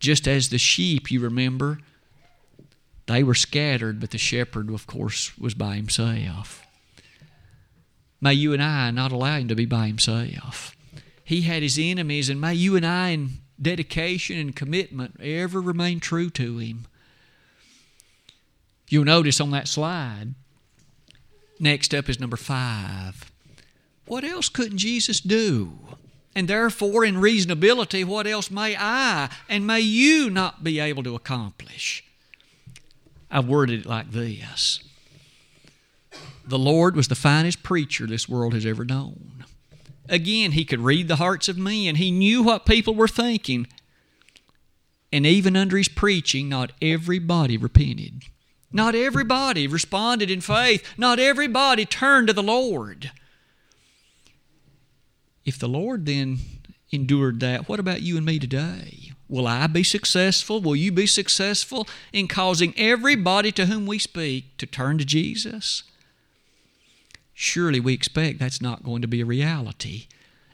Just 0.00 0.26
as 0.26 0.48
the 0.48 0.58
sheep, 0.58 1.10
you 1.10 1.20
remember, 1.20 1.78
they 3.06 3.22
were 3.22 3.34
scattered, 3.34 4.00
but 4.00 4.10
the 4.10 4.18
shepherd, 4.18 4.70
of 4.70 4.86
course, 4.86 5.36
was 5.38 5.54
by 5.54 5.76
himself. 5.76 6.64
May 8.20 8.34
you 8.34 8.52
and 8.52 8.62
I 8.62 8.90
not 8.90 9.12
allow 9.12 9.36
him 9.36 9.48
to 9.48 9.54
be 9.54 9.66
by 9.66 9.86
himself. 9.86 10.74
He 11.24 11.42
had 11.42 11.62
his 11.62 11.78
enemies, 11.78 12.28
and 12.30 12.40
may 12.40 12.54
you 12.54 12.76
and 12.76 12.86
I, 12.86 13.10
in 13.10 13.30
dedication 13.60 14.38
and 14.38 14.56
commitment, 14.56 15.20
ever 15.20 15.60
remain 15.60 16.00
true 16.00 16.30
to 16.30 16.58
him. 16.58 16.86
You'll 18.88 19.04
notice 19.04 19.40
on 19.40 19.50
that 19.50 19.68
slide, 19.68 20.34
next 21.58 21.94
up 21.94 22.08
is 22.08 22.20
number 22.20 22.36
five. 22.36 23.30
What 24.06 24.24
else 24.24 24.48
couldn't 24.48 24.78
Jesus 24.78 25.20
do? 25.20 25.78
And 26.34 26.48
therefore, 26.48 27.04
in 27.04 27.16
reasonability, 27.16 28.04
what 28.04 28.26
else 28.26 28.50
may 28.50 28.76
I 28.76 29.30
and 29.48 29.66
may 29.66 29.80
you 29.80 30.30
not 30.30 30.64
be 30.64 30.80
able 30.80 31.02
to 31.04 31.14
accomplish? 31.14 32.04
I've 33.34 33.48
worded 33.48 33.80
it 33.80 33.86
like 33.86 34.12
this 34.12 34.80
The 36.46 36.58
Lord 36.58 36.94
was 36.94 37.08
the 37.08 37.16
finest 37.16 37.64
preacher 37.64 38.06
this 38.06 38.28
world 38.28 38.54
has 38.54 38.64
ever 38.64 38.84
known. 38.84 39.44
Again, 40.08 40.52
he 40.52 40.64
could 40.64 40.80
read 40.80 41.08
the 41.08 41.16
hearts 41.16 41.48
of 41.48 41.58
men, 41.58 41.96
he 41.96 42.12
knew 42.12 42.42
what 42.42 42.64
people 42.64 42.94
were 42.94 43.08
thinking. 43.08 43.66
And 45.12 45.26
even 45.26 45.56
under 45.56 45.76
his 45.76 45.88
preaching, 45.88 46.48
not 46.48 46.72
everybody 46.82 47.56
repented. 47.56 48.24
Not 48.72 48.96
everybody 48.96 49.68
responded 49.68 50.28
in 50.28 50.40
faith. 50.40 50.84
Not 50.98 51.20
everybody 51.20 51.86
turned 51.86 52.26
to 52.26 52.32
the 52.32 52.42
Lord. 52.42 53.12
If 55.44 55.56
the 55.56 55.68
Lord 55.68 56.06
then 56.06 56.38
endured 56.90 57.38
that, 57.40 57.68
what 57.68 57.78
about 57.78 58.02
you 58.02 58.16
and 58.16 58.26
me 58.26 58.40
today? 58.40 59.13
Will 59.28 59.46
I 59.46 59.66
be 59.66 59.82
successful? 59.82 60.60
Will 60.60 60.76
you 60.76 60.92
be 60.92 61.06
successful 61.06 61.88
in 62.12 62.28
causing 62.28 62.74
everybody 62.76 63.50
to 63.52 63.66
whom 63.66 63.86
we 63.86 63.98
speak 63.98 64.56
to 64.58 64.66
turn 64.66 64.98
to 64.98 65.04
Jesus? 65.04 65.82
Surely 67.32 67.80
we 67.80 67.94
expect 67.94 68.38
that's 68.38 68.62
not 68.62 68.84
going 68.84 69.02
to 69.02 69.08
be 69.08 69.20
a 69.20 69.26
reality. 69.26 70.06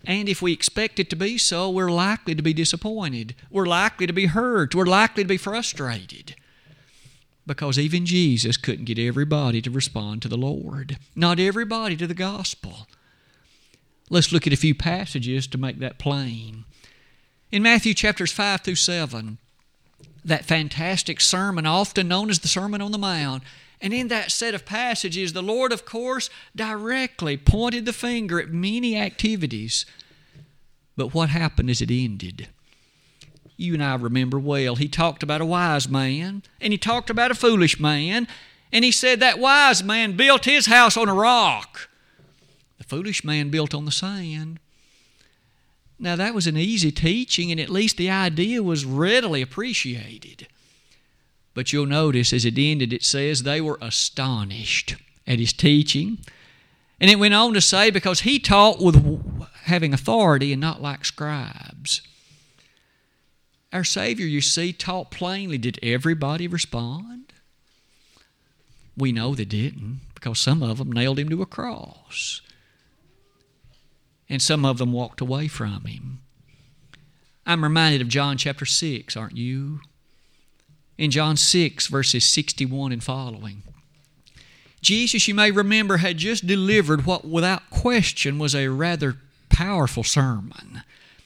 And 0.04 0.28
if 0.28 0.40
we 0.40 0.52
expect 0.52 0.98
it 0.98 1.10
to 1.10 1.16
be 1.16 1.36
so, 1.36 1.68
we're 1.68 1.90
likely 1.90 2.34
to 2.34 2.42
be 2.42 2.54
disappointed. 2.54 3.34
We're 3.50 3.66
likely 3.66 4.06
to 4.06 4.12
be 4.12 4.26
hurt. 4.26 4.74
We're 4.74 4.86
likely 4.86 5.24
to 5.24 5.28
be 5.28 5.36
frustrated. 5.36 6.36
Because 7.46 7.78
even 7.78 8.06
Jesus 8.06 8.56
couldn't 8.56 8.84
get 8.86 8.98
everybody 8.98 9.60
to 9.60 9.70
respond 9.70 10.22
to 10.22 10.28
the 10.28 10.38
Lord, 10.38 10.98
not 11.14 11.38
everybody 11.40 11.96
to 11.96 12.06
the 12.06 12.14
gospel. 12.14 12.86
Let's 14.08 14.32
look 14.32 14.46
at 14.46 14.52
a 14.52 14.56
few 14.56 14.74
passages 14.74 15.46
to 15.48 15.58
make 15.58 15.80
that 15.80 15.98
plain. 15.98 16.64
In 17.52 17.64
Matthew 17.64 17.94
chapters 17.94 18.30
5 18.30 18.60
through 18.60 18.76
7, 18.76 19.38
that 20.24 20.44
fantastic 20.44 21.20
sermon, 21.20 21.66
often 21.66 22.06
known 22.06 22.30
as 22.30 22.38
the 22.38 22.48
Sermon 22.48 22.80
on 22.80 22.92
the 22.92 22.98
Mount, 22.98 23.42
and 23.80 23.92
in 23.92 24.06
that 24.08 24.30
set 24.30 24.54
of 24.54 24.64
passages, 24.64 25.32
the 25.32 25.42
Lord, 25.42 25.72
of 25.72 25.84
course, 25.84 26.30
directly 26.54 27.36
pointed 27.36 27.86
the 27.86 27.92
finger 27.92 28.40
at 28.40 28.50
many 28.50 28.96
activities. 28.96 29.84
But 30.96 31.12
what 31.12 31.30
happened 31.30 31.70
as 31.70 31.80
it 31.80 31.90
ended? 31.90 32.48
You 33.56 33.74
and 33.74 33.82
I 33.82 33.96
remember 33.96 34.38
well. 34.38 34.76
He 34.76 34.88
talked 34.88 35.24
about 35.24 35.40
a 35.40 35.46
wise 35.46 35.88
man, 35.88 36.44
and 36.60 36.72
he 36.72 36.78
talked 36.78 37.10
about 37.10 37.32
a 37.32 37.34
foolish 37.34 37.80
man, 37.80 38.28
and 38.70 38.84
he 38.84 38.92
said 38.92 39.18
that 39.20 39.40
wise 39.40 39.82
man 39.82 40.16
built 40.16 40.44
his 40.44 40.66
house 40.66 40.96
on 40.96 41.08
a 41.08 41.14
rock. 41.14 41.88
The 42.78 42.84
foolish 42.84 43.24
man 43.24 43.50
built 43.50 43.74
on 43.74 43.86
the 43.86 43.92
sand. 43.92 44.60
Now, 46.02 46.16
that 46.16 46.32
was 46.32 46.46
an 46.46 46.56
easy 46.56 46.90
teaching, 46.90 47.52
and 47.52 47.60
at 47.60 47.68
least 47.68 47.98
the 47.98 48.08
idea 48.08 48.62
was 48.62 48.86
readily 48.86 49.42
appreciated. 49.42 50.48
But 51.52 51.74
you'll 51.74 51.84
notice 51.84 52.32
as 52.32 52.46
it 52.46 52.58
ended, 52.58 52.94
it 52.94 53.04
says 53.04 53.42
they 53.42 53.60
were 53.60 53.78
astonished 53.82 54.96
at 55.26 55.38
his 55.38 55.52
teaching. 55.52 56.18
And 56.98 57.10
it 57.10 57.18
went 57.18 57.34
on 57.34 57.52
to 57.52 57.60
say, 57.60 57.90
because 57.90 58.20
he 58.20 58.38
taught 58.38 58.80
with 58.80 59.22
having 59.64 59.92
authority 59.92 60.52
and 60.52 60.60
not 60.60 60.80
like 60.80 61.04
scribes. 61.04 62.00
Our 63.70 63.84
Savior, 63.84 64.26
you 64.26 64.40
see, 64.40 64.72
taught 64.72 65.10
plainly. 65.10 65.58
Did 65.58 65.78
everybody 65.82 66.48
respond? 66.48 67.34
We 68.96 69.12
know 69.12 69.34
they 69.34 69.44
didn't, 69.44 70.00
because 70.14 70.40
some 70.40 70.62
of 70.62 70.78
them 70.78 70.92
nailed 70.92 71.18
him 71.18 71.28
to 71.28 71.42
a 71.42 71.46
cross 71.46 72.40
and 74.30 74.40
some 74.40 74.64
of 74.64 74.78
them 74.78 74.92
walked 74.92 75.20
away 75.20 75.48
from 75.48 75.84
him. 75.84 76.20
I'm 77.44 77.64
reminded 77.64 78.00
of 78.00 78.08
John 78.08 78.36
chapter 78.36 78.64
6, 78.64 79.16
aren't 79.16 79.36
you? 79.36 79.80
In 80.96 81.10
John 81.10 81.36
6, 81.36 81.88
verses 81.88 82.24
61 82.24 82.92
and 82.92 83.02
following. 83.02 83.64
Jesus, 84.80 85.26
you 85.26 85.34
may 85.34 85.50
remember, 85.50 85.96
had 85.96 86.16
just 86.16 86.46
delivered 86.46 87.04
what 87.04 87.26
without 87.26 87.68
question 87.70 88.38
was 88.38 88.54
a 88.54 88.68
rather 88.68 89.16
powerful 89.48 90.04
sermon. 90.04 90.82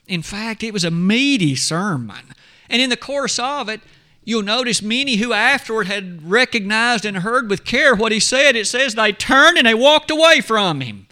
In 0.09 0.23
fact, 0.23 0.63
it 0.63 0.73
was 0.73 0.85
a 0.85 0.91
meaty 0.91 1.55
sermon. 1.55 2.35
And 2.71 2.81
in 2.81 2.91
the 2.91 2.97
course 2.97 3.39
of 3.39 3.69
it, 3.69 3.81
you'll 4.25 4.43
notice 4.43 4.81
many 4.81 5.17
who 5.17 5.33
afterward 5.33 5.87
had 5.87 6.29
recognized 6.29 7.05
and 7.05 7.19
heard 7.19 7.51
with 7.51 7.65
care 7.65 7.95
what 7.95 8.13
he 8.13 8.21
said, 8.21 8.57
it 8.57 8.67
says 8.67 8.95
they 8.95 9.13
turned 9.13 9.59
and 9.59 9.67
they 9.67 9.75
walked 9.75 10.11
away 10.11 10.41
from 10.41 10.81
him. 10.81 11.07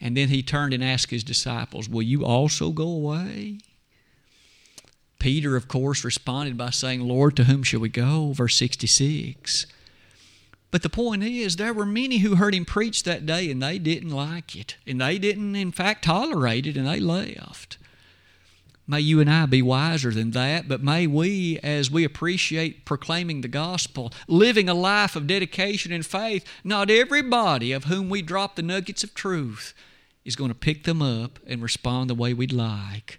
And 0.00 0.16
then 0.16 0.28
he 0.28 0.42
turned 0.42 0.72
and 0.72 0.84
asked 0.84 1.10
his 1.10 1.24
disciples, 1.24 1.88
Will 1.88 2.02
you 2.02 2.24
also 2.24 2.70
go 2.70 2.88
away? 2.88 3.58
Peter, 5.18 5.56
of 5.56 5.66
course, 5.66 6.04
responded 6.04 6.56
by 6.56 6.70
saying, 6.70 7.00
Lord, 7.00 7.36
to 7.36 7.44
whom 7.44 7.64
shall 7.64 7.80
we 7.80 7.88
go? 7.88 8.32
Verse 8.32 8.56
66. 8.56 9.66
But 10.70 10.82
the 10.82 10.88
point 10.88 11.24
is, 11.24 11.56
there 11.56 11.72
were 11.72 11.86
many 11.86 12.18
who 12.18 12.36
heard 12.36 12.54
him 12.54 12.64
preach 12.64 13.02
that 13.02 13.26
day 13.26 13.50
and 13.50 13.62
they 13.62 13.78
didn't 13.78 14.10
like 14.10 14.54
it. 14.54 14.76
And 14.86 15.00
they 15.00 15.18
didn't, 15.18 15.56
in 15.56 15.72
fact, 15.72 16.04
tolerate 16.04 16.66
it 16.66 16.76
and 16.76 16.86
they 16.86 17.00
left. 17.00 17.78
May 18.86 19.00
you 19.00 19.20
and 19.20 19.28
I 19.28 19.44
be 19.46 19.60
wiser 19.60 20.12
than 20.12 20.30
that, 20.30 20.66
but 20.66 20.82
may 20.82 21.06
we, 21.06 21.58
as 21.58 21.90
we 21.90 22.04
appreciate 22.04 22.86
proclaiming 22.86 23.40
the 23.40 23.48
gospel, 23.48 24.12
living 24.26 24.68
a 24.68 24.74
life 24.74 25.14
of 25.14 25.26
dedication 25.26 25.92
and 25.92 26.06
faith, 26.06 26.44
not 26.64 26.90
everybody 26.90 27.72
of 27.72 27.84
whom 27.84 28.08
we 28.08 28.22
drop 28.22 28.56
the 28.56 28.62
nuggets 28.62 29.04
of 29.04 29.12
truth 29.12 29.74
is 30.28 30.36
going 30.36 30.50
to 30.50 30.54
pick 30.54 30.84
them 30.84 31.00
up 31.02 31.38
and 31.46 31.62
respond 31.62 32.08
the 32.08 32.14
way 32.14 32.34
we'd 32.34 32.52
like. 32.52 33.18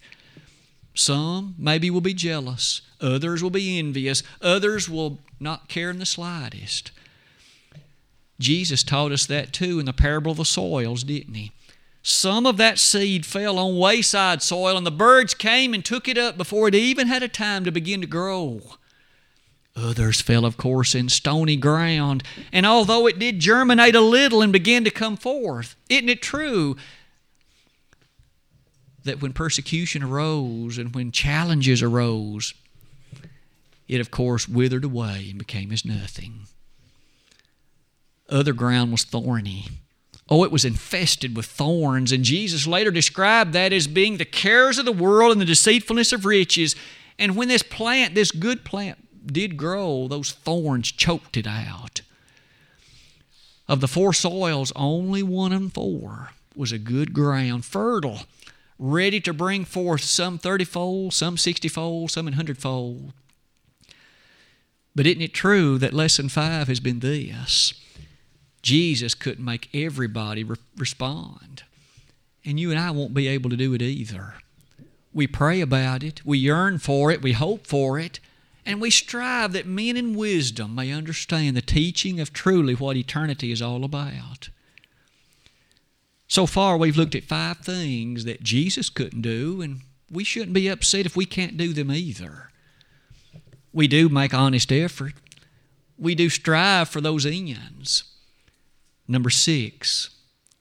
Some 0.93 1.55
maybe 1.57 1.89
will 1.89 2.01
be 2.01 2.13
jealous, 2.13 2.81
others 3.01 3.41
will 3.41 3.49
be 3.49 3.79
envious, 3.79 4.21
others 4.41 4.87
will 4.87 5.19
not 5.39 5.67
care 5.67 5.89
in 5.89 5.99
the 5.99 6.05
slightest. 6.05 6.91
Jesus 8.39 8.83
taught 8.83 9.11
us 9.11 9.25
that 9.25 9.51
too 9.51 9.79
in 9.79 9.85
the 9.85 9.93
parable 9.93 10.31
of 10.31 10.37
the 10.37 10.45
soils, 10.45 11.03
didn't 11.03 11.33
he? 11.33 11.51
Some 12.01 12.45
of 12.45 12.57
that 12.57 12.79
seed 12.79 13.25
fell 13.25 13.57
on 13.57 13.77
wayside 13.77 14.41
soil, 14.41 14.77
and 14.77 14.85
the 14.85 14.91
birds 14.91 15.33
came 15.33 15.73
and 15.73 15.83
took 15.83 16.07
it 16.07 16.17
up 16.17 16.37
before 16.37 16.67
it 16.67 16.75
even 16.75 17.07
had 17.07 17.23
a 17.23 17.27
time 17.27 17.65
to 17.65 17.71
begin 17.71 18.01
to 18.01 18.07
grow. 18.07 18.61
Others 19.75 20.21
fell, 20.21 20.45
of 20.45 20.57
course, 20.57 20.95
in 20.95 21.09
stony 21.09 21.55
ground, 21.55 22.23
and 22.51 22.65
although 22.65 23.07
it 23.07 23.19
did 23.19 23.39
germinate 23.39 23.95
a 23.95 24.01
little 24.01 24.41
and 24.41 24.53
begin 24.53 24.83
to 24.83 24.91
come 24.91 25.17
forth, 25.17 25.75
isn't 25.89 26.09
it 26.09 26.21
true 26.21 26.75
that 29.03 29.21
when 29.21 29.33
persecution 29.33 30.03
arose 30.03 30.77
and 30.77 30.93
when 30.93 31.11
challenges 31.11 31.81
arose, 31.81 32.53
it 33.87 33.99
of 33.99 34.11
course 34.11 34.47
withered 34.47 34.83
away 34.83 35.27
and 35.29 35.39
became 35.39 35.71
as 35.71 35.85
nothing. 35.85 36.47
Other 38.29 38.53
ground 38.53 38.91
was 38.91 39.03
thorny. 39.03 39.65
Oh, 40.29 40.43
it 40.43 40.51
was 40.51 40.63
infested 40.63 41.35
with 41.35 41.47
thorns, 41.47 42.11
and 42.11 42.23
Jesus 42.23 42.67
later 42.67 42.91
described 42.91 43.53
that 43.53 43.73
as 43.73 43.87
being 43.87 44.17
the 44.17 44.25
cares 44.25 44.77
of 44.77 44.85
the 44.85 44.91
world 44.91 45.31
and 45.31 45.41
the 45.41 45.45
deceitfulness 45.45 46.13
of 46.13 46.25
riches. 46.25 46.75
And 47.17 47.35
when 47.35 47.47
this 47.47 47.63
plant, 47.63 48.13
this 48.13 48.31
good 48.31 48.63
plant, 48.63 48.99
did 49.25 49.57
grow, 49.57 50.07
those 50.07 50.31
thorns 50.31 50.91
choked 50.91 51.35
it 51.35 51.47
out. 51.47 52.01
Of 53.67 53.81
the 53.81 53.87
four 53.87 54.13
soils, 54.13 54.71
only 54.75 55.23
one 55.23 55.51
of 55.51 55.73
four 55.73 56.31
was 56.55 56.71
a 56.71 56.77
good 56.77 57.13
ground, 57.13 57.65
fertile 57.65 58.21
ready 58.79 59.19
to 59.19 59.33
bring 59.33 59.65
forth 59.65 60.01
some 60.01 60.37
30 60.37 60.63
fold, 60.63 61.13
some 61.13 61.37
60 61.37 61.67
fold, 61.67 62.11
some 62.11 62.27
in 62.27 62.33
100 62.33 62.57
fold. 62.57 63.11
But 64.95 65.05
isn't 65.05 65.21
it 65.21 65.33
true 65.33 65.77
that 65.77 65.93
lesson 65.93 66.29
five 66.29 66.67
has 66.67 66.79
been 66.79 66.99
this? 66.99 67.73
Jesus 68.61 69.13
couldn't 69.13 69.45
make 69.45 69.69
everybody 69.73 70.43
re- 70.43 70.57
respond. 70.77 71.63
And 72.45 72.59
you 72.59 72.71
and 72.71 72.79
I 72.79 72.91
won't 72.91 73.13
be 73.13 73.27
able 73.27 73.49
to 73.49 73.57
do 73.57 73.73
it 73.73 73.81
either. 73.81 74.35
We 75.13 75.27
pray 75.27 75.61
about 75.61 76.03
it, 76.03 76.25
we 76.25 76.37
yearn 76.37 76.77
for 76.77 77.11
it, 77.11 77.21
we 77.21 77.33
hope 77.33 77.65
for 77.65 77.99
it, 77.99 78.19
and 78.65 78.79
we 78.79 78.91
strive 78.91 79.53
that 79.53 79.65
men 79.65 79.97
in 79.97 80.15
wisdom 80.15 80.75
may 80.75 80.91
understand 80.91 81.57
the 81.57 81.61
teaching 81.61 82.19
of 82.19 82.31
truly 82.31 82.75
what 82.75 82.95
eternity 82.95 83.51
is 83.51 83.61
all 83.61 83.83
about. 83.83 84.49
So 86.29 86.45
far, 86.45 86.77
we've 86.77 86.95
looked 86.95 87.15
at 87.15 87.23
five 87.23 87.57
things 87.57 88.23
that 88.23 88.43
Jesus 88.43 88.91
couldn't 88.91 89.23
do, 89.23 89.61
and 89.61 89.81
we 90.11 90.23
shouldn't 90.23 90.53
be 90.53 90.67
upset 90.67 91.07
if 91.07 91.15
we 91.15 91.25
can't 91.25 91.57
do 91.57 91.73
them 91.73 91.91
either. 91.91 92.51
We 93.73 93.87
do 93.87 94.09
make 94.09 94.33
honest 94.33 94.71
effort, 94.71 95.15
we 95.97 96.13
do 96.13 96.29
strive 96.29 96.87
for 96.87 97.01
those 97.01 97.25
ends. 97.25 98.03
Number 99.07 99.31
six 99.31 100.11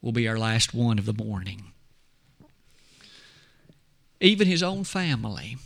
will 0.00 0.12
be 0.12 0.26
our 0.26 0.38
last 0.38 0.72
one 0.72 0.98
of 0.98 1.04
the 1.04 1.12
morning. 1.12 1.72
Even 4.20 4.48
his 4.48 4.62
own 4.62 4.84
family. 4.84 5.58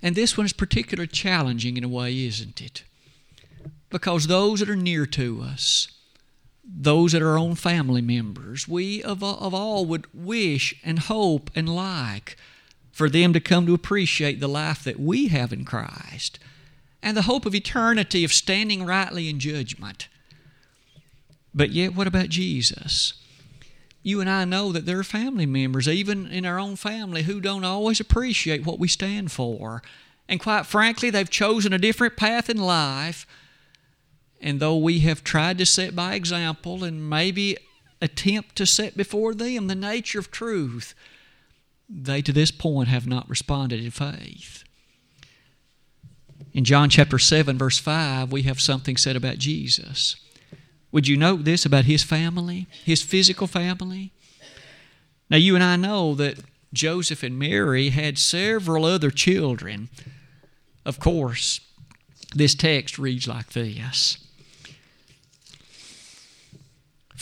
And 0.00 0.14
this 0.14 0.36
one 0.36 0.46
is 0.46 0.52
particularly 0.52 1.08
challenging 1.08 1.76
in 1.76 1.84
a 1.84 1.88
way, 1.88 2.26
isn't 2.26 2.62
it? 2.62 2.84
Because 3.90 4.28
those 4.28 4.60
that 4.60 4.70
are 4.70 4.76
near 4.76 5.04
to 5.06 5.42
us, 5.42 5.88
those 6.64 7.12
that 7.12 7.22
are 7.22 7.30
our 7.30 7.38
own 7.38 7.54
family 7.54 8.02
members. 8.02 8.68
We 8.68 9.02
of, 9.02 9.22
of 9.22 9.52
all 9.54 9.84
would 9.86 10.06
wish 10.14 10.74
and 10.84 10.98
hope 10.98 11.50
and 11.54 11.68
like 11.68 12.36
for 12.92 13.08
them 13.08 13.32
to 13.32 13.40
come 13.40 13.66
to 13.66 13.74
appreciate 13.74 14.38
the 14.38 14.48
life 14.48 14.84
that 14.84 15.00
we 15.00 15.28
have 15.28 15.52
in 15.52 15.64
Christ 15.64 16.38
and 17.02 17.16
the 17.16 17.22
hope 17.22 17.46
of 17.46 17.54
eternity 17.54 18.22
of 18.24 18.32
standing 18.32 18.84
rightly 18.84 19.28
in 19.28 19.40
judgment. 19.40 20.08
But 21.54 21.70
yet, 21.70 21.94
what 21.94 22.06
about 22.06 22.28
Jesus? 22.28 23.14
You 24.02 24.20
and 24.20 24.30
I 24.30 24.44
know 24.44 24.72
that 24.72 24.86
there 24.86 24.98
are 24.98 25.04
family 25.04 25.46
members, 25.46 25.88
even 25.88 26.26
in 26.26 26.46
our 26.46 26.58
own 26.58 26.76
family, 26.76 27.22
who 27.22 27.40
don't 27.40 27.64
always 27.64 28.00
appreciate 28.00 28.64
what 28.64 28.78
we 28.78 28.88
stand 28.88 29.32
for. 29.32 29.82
And 30.28 30.40
quite 30.40 30.66
frankly, 30.66 31.10
they've 31.10 31.28
chosen 31.28 31.72
a 31.72 31.78
different 31.78 32.16
path 32.16 32.48
in 32.48 32.56
life 32.56 33.26
and 34.42 34.58
though 34.58 34.76
we 34.76 34.98
have 35.00 35.22
tried 35.22 35.56
to 35.58 35.66
set 35.66 35.94
by 35.94 36.14
example 36.14 36.82
and 36.82 37.08
maybe 37.08 37.56
attempt 38.00 38.56
to 38.56 38.66
set 38.66 38.96
before 38.96 39.34
them 39.34 39.68
the 39.68 39.76
nature 39.76 40.18
of 40.18 40.32
truth, 40.32 40.94
they 41.88 42.20
to 42.20 42.32
this 42.32 42.50
point 42.50 42.88
have 42.88 43.06
not 43.06 43.30
responded 43.30 43.82
in 43.82 43.92
faith. 43.92 44.64
In 46.52 46.64
John 46.64 46.90
chapter 46.90 47.18
7, 47.18 47.56
verse 47.56 47.78
5, 47.78 48.32
we 48.32 48.42
have 48.42 48.60
something 48.60 48.96
said 48.96 49.14
about 49.14 49.38
Jesus. 49.38 50.16
Would 50.90 51.06
you 51.06 51.16
note 51.16 51.44
this 51.44 51.64
about 51.64 51.84
his 51.84 52.02
family, 52.02 52.66
his 52.84 53.00
physical 53.00 53.46
family? 53.46 54.12
Now, 55.30 55.38
you 55.38 55.54
and 55.54 55.64
I 55.64 55.76
know 55.76 56.14
that 56.16 56.38
Joseph 56.74 57.22
and 57.22 57.38
Mary 57.38 57.90
had 57.90 58.18
several 58.18 58.84
other 58.84 59.10
children. 59.10 59.88
Of 60.84 60.98
course, 60.98 61.60
this 62.34 62.54
text 62.54 62.98
reads 62.98 63.28
like 63.28 63.50
this 63.50 64.18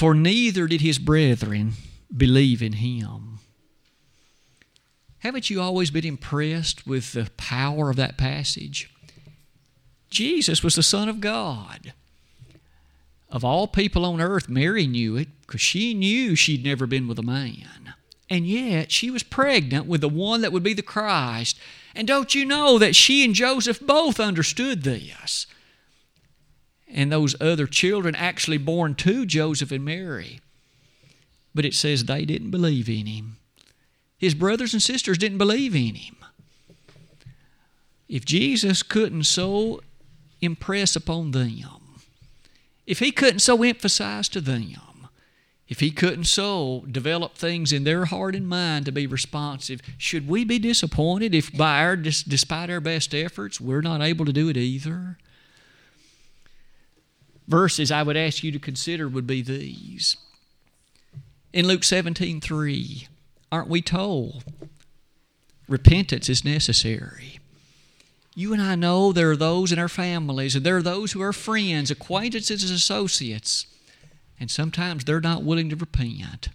for 0.00 0.14
neither 0.14 0.66
did 0.66 0.80
his 0.80 0.98
brethren 0.98 1.72
believe 2.16 2.62
in 2.62 2.72
him. 2.72 3.38
Haven't 5.18 5.50
you 5.50 5.60
always 5.60 5.90
been 5.90 6.06
impressed 6.06 6.86
with 6.86 7.12
the 7.12 7.30
power 7.36 7.90
of 7.90 7.96
that 7.96 8.16
passage? 8.16 8.90
Jesus 10.08 10.64
was 10.64 10.74
the 10.74 10.82
Son 10.82 11.10
of 11.10 11.20
God. 11.20 11.92
Of 13.28 13.44
all 13.44 13.66
people 13.66 14.06
on 14.06 14.22
earth, 14.22 14.48
Mary 14.48 14.86
knew 14.86 15.18
it 15.18 15.28
because 15.42 15.60
she 15.60 15.92
knew 15.92 16.34
she'd 16.34 16.64
never 16.64 16.86
been 16.86 17.06
with 17.06 17.18
a 17.18 17.22
man. 17.22 17.92
And 18.30 18.46
yet, 18.46 18.90
she 18.90 19.10
was 19.10 19.22
pregnant 19.22 19.84
with 19.84 20.00
the 20.00 20.08
one 20.08 20.40
that 20.40 20.50
would 20.50 20.62
be 20.62 20.72
the 20.72 20.80
Christ. 20.80 21.60
And 21.94 22.08
don't 22.08 22.34
you 22.34 22.46
know 22.46 22.78
that 22.78 22.96
she 22.96 23.22
and 23.22 23.34
Joseph 23.34 23.80
both 23.80 24.18
understood 24.18 24.82
this? 24.82 25.46
And 26.92 27.10
those 27.10 27.40
other 27.40 27.66
children 27.66 28.14
actually 28.14 28.58
born 28.58 28.94
to 28.96 29.26
Joseph 29.26 29.72
and 29.72 29.84
Mary. 29.84 30.40
But 31.54 31.64
it 31.64 31.74
says 31.74 32.04
they 32.04 32.24
didn't 32.24 32.50
believe 32.50 32.88
in 32.88 33.06
him. 33.06 33.36
His 34.18 34.34
brothers 34.34 34.72
and 34.72 34.82
sisters 34.82 35.18
didn't 35.18 35.38
believe 35.38 35.74
in 35.74 35.94
him. 35.94 36.16
If 38.08 38.24
Jesus 38.24 38.82
couldn't 38.82 39.24
so 39.24 39.80
impress 40.40 40.96
upon 40.96 41.30
them, 41.30 42.00
if 42.86 42.98
he 42.98 43.12
couldn't 43.12 43.38
so 43.38 43.62
emphasize 43.62 44.28
to 44.30 44.40
them, 44.40 45.08
if 45.68 45.78
he 45.78 45.92
couldn't 45.92 46.24
so 46.24 46.84
develop 46.90 47.36
things 47.36 47.72
in 47.72 47.84
their 47.84 48.06
heart 48.06 48.34
and 48.34 48.48
mind 48.48 48.86
to 48.86 48.92
be 48.92 49.06
responsive, 49.06 49.80
should 49.96 50.26
we 50.26 50.44
be 50.44 50.58
disappointed 50.58 51.32
if 51.32 51.56
by 51.56 51.84
our 51.84 51.94
despite 51.94 52.68
our 52.68 52.80
best 52.80 53.14
efforts 53.14 53.60
we're 53.60 53.80
not 53.80 54.02
able 54.02 54.24
to 54.24 54.32
do 54.32 54.48
it 54.48 54.56
either? 54.56 55.16
Verses 57.50 57.90
I 57.90 58.04
would 58.04 58.16
ask 58.16 58.44
you 58.44 58.52
to 58.52 58.60
consider 58.60 59.08
would 59.08 59.26
be 59.26 59.42
these. 59.42 60.16
In 61.52 61.66
Luke 61.66 61.82
17 61.82 62.40
3, 62.40 63.08
aren't 63.50 63.68
we 63.68 63.82
told 63.82 64.44
repentance 65.66 66.28
is 66.28 66.44
necessary? 66.44 67.40
You 68.36 68.52
and 68.52 68.62
I 68.62 68.76
know 68.76 69.12
there 69.12 69.32
are 69.32 69.36
those 69.36 69.72
in 69.72 69.80
our 69.80 69.88
families, 69.88 70.54
and 70.54 70.64
there 70.64 70.76
are 70.76 70.82
those 70.82 71.10
who 71.10 71.20
are 71.22 71.32
friends, 71.32 71.90
acquaintances, 71.90 72.70
associates, 72.70 73.66
and 74.38 74.48
sometimes 74.48 75.04
they're 75.04 75.20
not 75.20 75.42
willing 75.42 75.68
to 75.70 75.76
repent. 75.76 76.50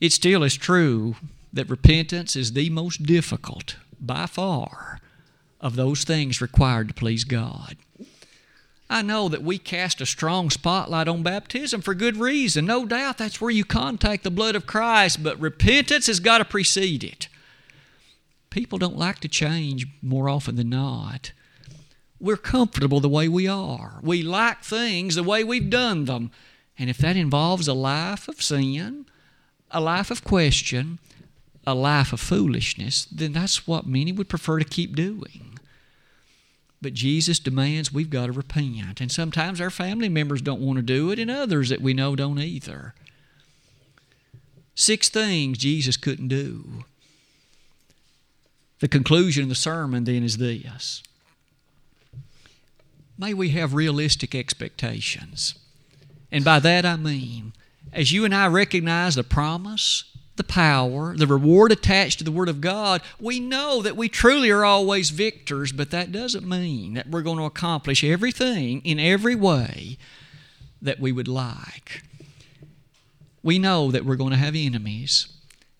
It 0.00 0.12
still 0.12 0.42
is 0.42 0.56
true 0.56 1.14
that 1.52 1.70
repentance 1.70 2.34
is 2.34 2.54
the 2.54 2.68
most 2.68 3.04
difficult, 3.04 3.76
by 4.00 4.26
far, 4.26 4.98
of 5.60 5.76
those 5.76 6.02
things 6.02 6.40
required 6.40 6.88
to 6.88 6.94
please 6.94 7.22
God. 7.22 7.76
I 8.92 9.00
know 9.00 9.30
that 9.30 9.42
we 9.42 9.56
cast 9.56 10.02
a 10.02 10.06
strong 10.06 10.50
spotlight 10.50 11.08
on 11.08 11.22
baptism 11.22 11.80
for 11.80 11.94
good 11.94 12.18
reason. 12.18 12.66
No 12.66 12.84
doubt 12.84 13.16
that's 13.16 13.40
where 13.40 13.50
you 13.50 13.64
contact 13.64 14.22
the 14.22 14.30
blood 14.30 14.54
of 14.54 14.66
Christ, 14.66 15.22
but 15.22 15.40
repentance 15.40 16.08
has 16.08 16.20
got 16.20 16.38
to 16.38 16.44
precede 16.44 17.02
it. 17.02 17.28
People 18.50 18.78
don't 18.78 18.98
like 18.98 19.18
to 19.20 19.28
change 19.28 19.86
more 20.02 20.28
often 20.28 20.56
than 20.56 20.68
not. 20.68 21.32
We're 22.20 22.36
comfortable 22.36 23.00
the 23.00 23.08
way 23.08 23.28
we 23.28 23.48
are. 23.48 23.98
We 24.02 24.22
like 24.22 24.62
things 24.62 25.14
the 25.14 25.22
way 25.22 25.42
we've 25.42 25.70
done 25.70 26.04
them. 26.04 26.30
And 26.78 26.90
if 26.90 26.98
that 26.98 27.16
involves 27.16 27.68
a 27.68 27.74
life 27.74 28.28
of 28.28 28.42
sin, 28.42 29.06
a 29.70 29.80
life 29.80 30.10
of 30.10 30.22
question, 30.22 30.98
a 31.66 31.74
life 31.74 32.12
of 32.12 32.20
foolishness, 32.20 33.06
then 33.06 33.32
that's 33.32 33.66
what 33.66 33.86
many 33.86 34.12
would 34.12 34.28
prefer 34.28 34.58
to 34.58 34.66
keep 34.66 34.94
doing. 34.94 35.51
But 36.82 36.94
Jesus 36.94 37.38
demands 37.38 37.92
we've 37.92 38.10
got 38.10 38.26
to 38.26 38.32
repent. 38.32 39.00
And 39.00 39.10
sometimes 39.10 39.60
our 39.60 39.70
family 39.70 40.08
members 40.08 40.42
don't 40.42 40.60
want 40.60 40.78
to 40.78 40.82
do 40.82 41.12
it, 41.12 41.18
and 41.20 41.30
others 41.30 41.68
that 41.68 41.80
we 41.80 41.94
know 41.94 42.16
don't 42.16 42.40
either. 42.40 42.94
Six 44.74 45.08
things 45.08 45.58
Jesus 45.58 45.96
couldn't 45.96 46.28
do. 46.28 46.84
The 48.80 48.88
conclusion 48.88 49.44
of 49.44 49.48
the 49.48 49.54
sermon 49.54 50.04
then 50.04 50.24
is 50.24 50.38
this 50.38 51.04
May 53.16 53.32
we 53.32 53.50
have 53.50 53.74
realistic 53.74 54.34
expectations. 54.34 55.54
And 56.32 56.44
by 56.44 56.58
that 56.58 56.84
I 56.84 56.96
mean, 56.96 57.52
as 57.92 58.10
you 58.10 58.24
and 58.24 58.34
I 58.34 58.48
recognize 58.48 59.14
the 59.14 59.22
promise, 59.22 60.04
the 60.36 60.44
power, 60.44 61.16
the 61.16 61.26
reward 61.26 61.72
attached 61.72 62.18
to 62.18 62.24
the 62.24 62.32
Word 62.32 62.48
of 62.48 62.60
God, 62.60 63.02
we 63.20 63.38
know 63.38 63.82
that 63.82 63.96
we 63.96 64.08
truly 64.08 64.50
are 64.50 64.64
always 64.64 65.10
victors, 65.10 65.72
but 65.72 65.90
that 65.90 66.12
doesn't 66.12 66.48
mean 66.48 66.94
that 66.94 67.08
we're 67.08 67.22
going 67.22 67.38
to 67.38 67.44
accomplish 67.44 68.02
everything 68.02 68.80
in 68.82 68.98
every 68.98 69.34
way 69.34 69.98
that 70.80 71.00
we 71.00 71.12
would 71.12 71.28
like. 71.28 72.02
We 73.42 73.58
know 73.58 73.90
that 73.90 74.04
we're 74.04 74.16
going 74.16 74.30
to 74.30 74.36
have 74.36 74.54
enemies 74.54 75.28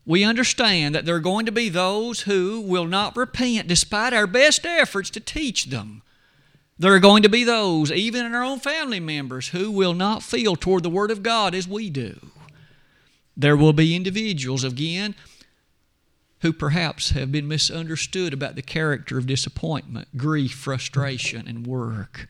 we 0.04 0.24
understand 0.24 0.94
that 0.94 1.04
there 1.04 1.14
are 1.14 1.20
going 1.20 1.46
to 1.46 1.52
be 1.52 1.68
those 1.68 2.22
who 2.22 2.60
will 2.60 2.86
not 2.86 3.16
repent 3.16 3.68
despite 3.68 4.12
our 4.12 4.26
best 4.26 4.66
efforts 4.66 5.10
to 5.10 5.20
teach 5.20 5.66
them. 5.66 6.02
There 6.78 6.92
are 6.92 7.00
going 7.00 7.22
to 7.22 7.28
be 7.28 7.44
those, 7.44 7.92
even 7.92 8.26
in 8.26 8.34
our 8.34 8.42
own 8.42 8.58
family 8.58 8.98
members, 8.98 9.48
who 9.48 9.70
will 9.70 9.94
not 9.94 10.22
feel 10.22 10.56
toward 10.56 10.82
the 10.82 10.90
Word 10.90 11.12
of 11.12 11.22
God 11.22 11.54
as 11.54 11.68
we 11.68 11.88
do. 11.88 12.18
There 13.36 13.56
will 13.56 13.72
be 13.72 13.96
individuals, 13.96 14.64
again, 14.64 15.14
who 16.40 16.52
perhaps 16.52 17.10
have 17.10 17.30
been 17.30 17.46
misunderstood 17.46 18.32
about 18.32 18.56
the 18.56 18.62
character 18.62 19.16
of 19.16 19.26
disappointment, 19.26 20.16
grief, 20.16 20.52
frustration, 20.52 21.46
and 21.46 21.66
work. 21.66 22.28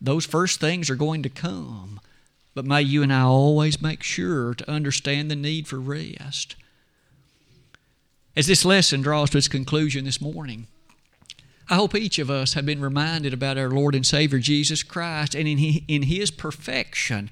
Those 0.00 0.24
first 0.24 0.60
things 0.60 0.88
are 0.88 0.96
going 0.96 1.22
to 1.24 1.28
come, 1.28 2.00
but 2.54 2.64
may 2.64 2.82
you 2.82 3.02
and 3.02 3.12
I 3.12 3.22
always 3.22 3.82
make 3.82 4.02
sure 4.02 4.54
to 4.54 4.70
understand 4.70 5.30
the 5.30 5.36
need 5.36 5.66
for 5.66 5.80
rest. 5.80 6.54
As 8.36 8.46
this 8.46 8.64
lesson 8.64 9.02
draws 9.02 9.30
to 9.30 9.38
its 9.38 9.48
conclusion 9.48 10.04
this 10.04 10.20
morning, 10.20 10.68
I 11.68 11.74
hope 11.74 11.96
each 11.96 12.20
of 12.20 12.30
us 12.30 12.54
have 12.54 12.64
been 12.64 12.80
reminded 12.80 13.34
about 13.34 13.58
our 13.58 13.68
Lord 13.68 13.96
and 13.96 14.06
Savior 14.06 14.38
Jesus 14.38 14.84
Christ, 14.84 15.34
and 15.34 15.48
in, 15.48 16.02
His 16.04 16.30
perfection, 16.30 17.30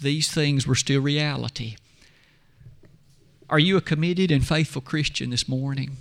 these 0.00 0.30
things 0.30 0.66
were 0.66 0.74
still 0.74 1.00
reality. 1.00 1.76
Are 3.48 3.58
you 3.58 3.76
a 3.76 3.82
committed 3.82 4.30
and 4.30 4.46
faithful 4.46 4.82
Christian 4.82 5.30
this 5.30 5.48
morning? 5.48 5.98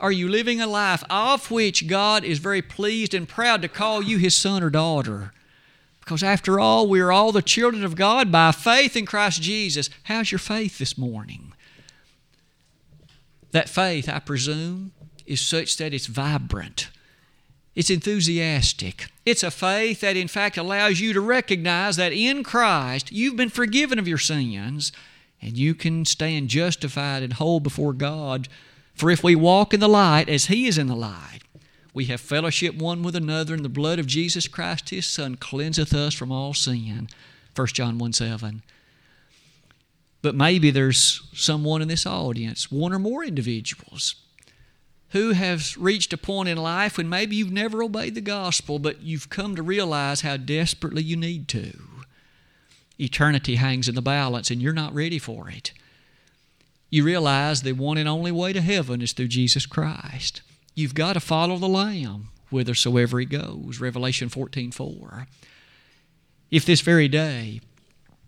Are 0.00 0.12
you 0.12 0.28
living 0.28 0.60
a 0.60 0.66
life 0.66 1.04
of 1.08 1.50
which 1.50 1.86
God 1.86 2.24
is 2.24 2.38
very 2.38 2.62
pleased 2.62 3.14
and 3.14 3.28
proud 3.28 3.62
to 3.62 3.68
call 3.68 4.02
you 4.02 4.18
His 4.18 4.34
son 4.34 4.62
or 4.62 4.70
daughter? 4.70 5.32
Because 6.00 6.22
after 6.22 6.60
all, 6.60 6.86
we 6.86 7.00
are 7.00 7.12
all 7.12 7.32
the 7.32 7.42
children 7.42 7.84
of 7.84 7.96
God 7.96 8.30
by 8.30 8.52
faith 8.52 8.96
in 8.96 9.06
Christ 9.06 9.40
Jesus. 9.40 9.88
How's 10.04 10.30
your 10.30 10.38
faith 10.38 10.78
this 10.78 10.98
morning? 10.98 11.52
That 13.52 13.68
faith, 13.68 14.08
I 14.08 14.18
presume, 14.18 14.92
is 15.24 15.40
such 15.40 15.76
that 15.78 15.94
it's 15.94 16.06
vibrant. 16.06 16.90
It's 17.74 17.90
enthusiastic. 17.90 19.06
It's 19.24 19.42
a 19.42 19.50
faith 19.50 20.00
that, 20.00 20.16
in 20.16 20.28
fact, 20.28 20.58
allows 20.58 21.00
you 21.00 21.12
to 21.12 21.20
recognize 21.20 21.96
that 21.96 22.12
in 22.12 22.42
Christ 22.42 23.10
you've 23.10 23.36
been 23.36 23.48
forgiven 23.48 23.98
of 23.98 24.06
your 24.06 24.18
sins 24.18 24.92
and 25.44 25.58
you 25.58 25.74
can 25.74 26.06
stand 26.06 26.48
justified 26.48 27.22
and 27.22 27.34
whole 27.34 27.60
before 27.60 27.92
God. 27.92 28.48
For 28.94 29.10
if 29.10 29.22
we 29.22 29.36
walk 29.36 29.74
in 29.74 29.80
the 29.80 29.88
light 29.88 30.28
as 30.30 30.46
He 30.46 30.66
is 30.66 30.78
in 30.78 30.86
the 30.86 30.96
light, 30.96 31.40
we 31.92 32.06
have 32.06 32.20
fellowship 32.20 32.74
one 32.74 33.02
with 33.02 33.14
another, 33.14 33.54
and 33.54 33.64
the 33.64 33.68
blood 33.68 33.98
of 33.98 34.06
Jesus 34.06 34.48
Christ, 34.48 34.88
His 34.88 35.06
Son, 35.06 35.36
cleanseth 35.36 35.92
us 35.92 36.14
from 36.14 36.32
all 36.32 36.54
sin. 36.54 37.08
1 37.54 37.66
John 37.68 37.98
1 37.98 38.12
7. 38.14 38.62
But 40.22 40.34
maybe 40.34 40.70
there's 40.70 41.28
someone 41.34 41.82
in 41.82 41.88
this 41.88 42.06
audience, 42.06 42.72
one 42.72 42.94
or 42.94 42.98
more 42.98 43.22
individuals, 43.22 44.14
who 45.10 45.32
have 45.32 45.76
reached 45.78 46.14
a 46.14 46.16
point 46.16 46.48
in 46.48 46.56
life 46.56 46.96
when 46.96 47.08
maybe 47.08 47.36
you've 47.36 47.52
never 47.52 47.82
obeyed 47.82 48.14
the 48.14 48.22
gospel, 48.22 48.78
but 48.78 49.02
you've 49.02 49.28
come 49.28 49.54
to 49.54 49.62
realize 49.62 50.22
how 50.22 50.38
desperately 50.38 51.02
you 51.02 51.16
need 51.16 51.46
to. 51.48 51.93
Eternity 52.98 53.56
hangs 53.56 53.88
in 53.88 53.94
the 53.94 54.02
balance, 54.02 54.50
and 54.50 54.62
you're 54.62 54.72
not 54.72 54.94
ready 54.94 55.18
for 55.18 55.50
it. 55.50 55.72
You 56.90 57.04
realize 57.04 57.62
the 57.62 57.72
one 57.72 57.98
and 57.98 58.08
only 58.08 58.30
way 58.30 58.52
to 58.52 58.60
heaven 58.60 59.02
is 59.02 59.12
through 59.12 59.28
Jesus 59.28 59.66
Christ. 59.66 60.42
You've 60.74 60.94
got 60.94 61.14
to 61.14 61.20
follow 61.20 61.56
the 61.56 61.68
Lamb 61.68 62.28
whithersoever 62.50 63.18
he 63.18 63.26
goes. 63.26 63.80
Revelation 63.80 64.28
14 64.28 64.70
4. 64.70 65.26
If 66.50 66.64
this 66.64 66.80
very 66.80 67.08
day 67.08 67.60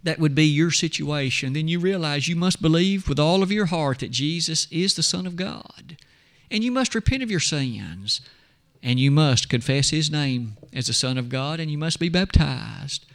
that 0.02 0.18
would 0.18 0.34
be 0.34 0.46
your 0.46 0.70
situation, 0.70 1.52
then 1.52 1.68
you 1.68 1.78
realize 1.78 2.28
you 2.28 2.36
must 2.36 2.62
believe 2.62 3.08
with 3.08 3.18
all 3.18 3.42
of 3.42 3.52
your 3.52 3.66
heart 3.66 4.00
that 4.00 4.10
Jesus 4.10 4.66
is 4.70 4.94
the 4.94 5.02
Son 5.02 5.26
of 5.26 5.36
God. 5.36 5.96
And 6.50 6.62
you 6.64 6.72
must 6.72 6.94
repent 6.94 7.22
of 7.22 7.30
your 7.30 7.40
sins. 7.40 8.20
And 8.82 9.00
you 9.00 9.10
must 9.10 9.48
confess 9.48 9.90
His 9.90 10.10
name 10.10 10.56
as 10.72 10.86
the 10.86 10.92
Son 10.92 11.18
of 11.18 11.28
God, 11.28 11.58
and 11.58 11.70
you 11.70 11.78
must 11.78 11.98
be 11.98 12.08
baptized. 12.08 13.06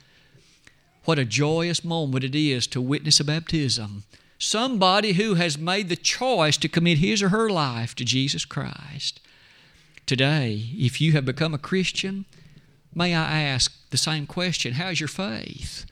What 1.06 1.20
a 1.20 1.26
joyous 1.26 1.84
moment 1.84 2.24
it 2.24 2.36
is 2.36 2.68
to 2.68 2.82
witness 2.82 3.20
a 3.20 3.24
baptism. 3.24 4.04
Somebody 4.38 5.14
who 5.14 5.36
has 5.36 5.58
made 5.58 5.90
the 5.90 5.96
choice 5.96 6.58
to 6.58 6.70
commit 6.70 7.00
his 7.00 7.22
or 7.22 7.30
her 7.30 7.50
life 7.50 7.96
to 7.96 8.06
Jesus 8.06 8.46
Christ. 8.46 9.20
Today, 10.06 10.70
if 10.74 11.00
you 11.00 11.14
have 11.14 11.26
become 11.26 11.54
a 11.54 11.60
Christian, 11.60 12.26
may 12.94 13.16
I 13.16 13.42
ask 13.42 13.72
the 13.90 13.98
same 13.98 14.28
question 14.28 14.74
How's 14.74 15.00
your 15.00 15.08
faith? 15.08 15.86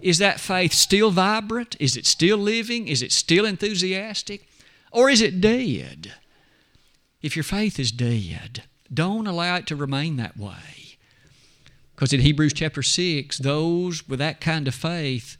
Is 0.00 0.18
that 0.18 0.40
faith 0.40 0.72
still 0.72 1.10
vibrant? 1.10 1.76
Is 1.78 1.96
it 1.96 2.06
still 2.06 2.38
living? 2.38 2.88
Is 2.88 3.02
it 3.02 3.12
still 3.12 3.46
enthusiastic? 3.46 4.48
Or 4.90 5.08
is 5.08 5.20
it 5.20 5.40
dead? 5.40 6.12
If 7.22 7.36
your 7.36 7.44
faith 7.44 7.78
is 7.78 7.92
dead, 7.92 8.64
don't 8.92 9.28
allow 9.28 9.56
it 9.56 9.66
to 9.68 9.76
remain 9.76 10.16
that 10.16 10.36
way. 10.36 10.81
Because 12.02 12.14
in 12.14 12.22
Hebrews 12.22 12.52
chapter 12.52 12.82
6, 12.82 13.38
those 13.38 14.08
with 14.08 14.18
that 14.18 14.40
kind 14.40 14.66
of 14.66 14.74
faith 14.74 15.36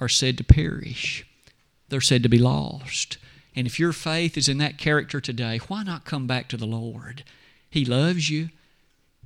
are 0.00 0.08
said 0.08 0.36
to 0.38 0.42
perish, 0.42 1.24
they're 1.88 2.00
said 2.00 2.24
to 2.24 2.28
be 2.28 2.36
lost. 2.36 3.16
And 3.54 3.64
if 3.64 3.78
your 3.78 3.92
faith 3.92 4.36
is 4.36 4.48
in 4.48 4.58
that 4.58 4.76
character 4.76 5.20
today, 5.20 5.58
why 5.68 5.84
not 5.84 6.04
come 6.04 6.26
back 6.26 6.48
to 6.48 6.56
the 6.56 6.66
Lord? 6.66 7.22
He 7.70 7.84
loves 7.84 8.28
you, 8.28 8.48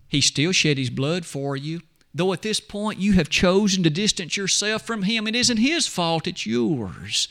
He 0.09 0.21
still 0.21 0.53
shed 0.53 0.77
His 0.77 0.91
blood 0.91 1.25
for 1.25 1.57
you. 1.57 1.81
Though 2.15 2.35
at 2.35 2.43
this 2.43 2.61
point 2.61 2.99
you 2.99 3.15
have 3.15 3.31
chosen 3.31 3.83
to 3.85 3.89
distance 3.89 4.37
yourself 4.37 4.83
from 4.83 5.05
Him, 5.05 5.27
it 5.27 5.35
isn't 5.35 5.57
His 5.57 5.87
fault, 5.87 6.27
it's 6.27 6.45
yours. 6.45 7.29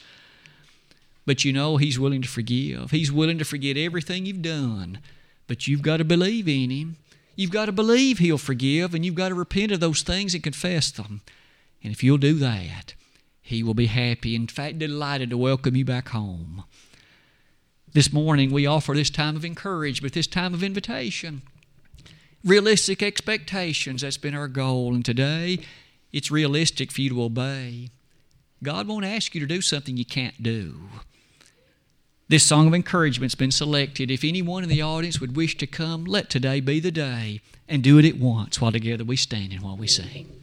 But 1.28 1.46
you 1.46 1.54
know 1.54 1.78
He's 1.78 2.00
willing 2.00 2.24
to 2.24 2.28
forgive. 2.28 2.90
He's 2.90 3.12
willing 3.12 3.38
to 3.38 3.46
forget 3.46 3.78
everything 3.78 4.26
you've 4.26 4.42
done. 4.42 4.98
But 5.46 5.68
you've 5.68 5.84
got 5.84 5.98
to 5.98 6.04
believe 6.04 6.48
in 6.48 6.72
Him. 6.72 6.96
You've 7.36 7.52
got 7.52 7.66
to 7.66 7.72
believe 7.72 8.20
He'll 8.20 8.38
forgive, 8.38 8.94
and 8.94 9.06
you've 9.06 9.16
got 9.16 9.30
to 9.30 9.36
repent 9.36 9.72
of 9.72 9.80
those 9.80 10.02
things 10.02 10.34
and 10.34 10.44
confess 10.44 10.92
them. 10.92 11.22
And 11.84 11.92
if 11.92 12.04
you'll 12.04 12.18
do 12.18 12.36
that, 12.36 12.94
He 13.42 13.64
will 13.64 13.74
be 13.74 13.88
happy, 13.88 14.36
in 14.36 14.48
fact, 14.48 14.80
delighted 14.80 15.32
to 15.32 15.38
welcome 15.38 15.76
you 15.76 15.86
back 15.86 16.10
home. 16.10 16.64
This 17.92 18.14
morning, 18.14 18.52
we 18.52 18.66
offer 18.66 18.94
this 18.94 19.10
time 19.10 19.36
of 19.36 19.46
encouragement, 19.46 20.14
this 20.14 20.28
time 20.28 20.54
of 20.54 20.64
invitation. 20.64 21.44
Realistic 22.44 23.04
expectations, 23.04 24.02
that's 24.02 24.18
been 24.18 24.36
our 24.36 24.48
goal. 24.48 24.94
And 24.94 25.06
today, 25.06 25.60
it's 26.12 26.32
realistic 26.32 26.92
for 26.92 27.02
you 27.02 27.10
to 27.10 27.24
obey. 27.24 27.90
God 28.62 28.88
won't 28.88 29.06
ask 29.06 29.36
you 29.36 29.42
to 29.42 29.48
do 29.48 29.62
something 29.62 29.98
you 29.98 30.06
can't 30.06 30.42
do. 30.42 30.90
This 32.30 32.46
song 32.46 32.68
of 32.68 32.74
encouragement's 32.74 33.36
been 33.36 33.52
selected. 33.52 34.10
If 34.10 34.24
anyone 34.24 34.64
in 34.64 34.70
the 34.70 34.82
audience 34.82 35.20
would 35.20 35.36
wish 35.36 35.58
to 35.58 35.68
come, 35.68 36.06
let 36.06 36.30
today 36.30 36.62
be 36.62 36.80
the 36.80 36.92
day 36.92 37.42
and 37.68 37.84
do 37.84 37.98
it 37.98 38.06
at 38.06 38.18
once 38.18 38.62
while 38.62 38.72
together 38.72 39.04
we 39.04 39.18
stand 39.18 39.52
and 39.52 39.62
while 39.62 39.76
we 39.76 39.88
sing. 39.88 40.43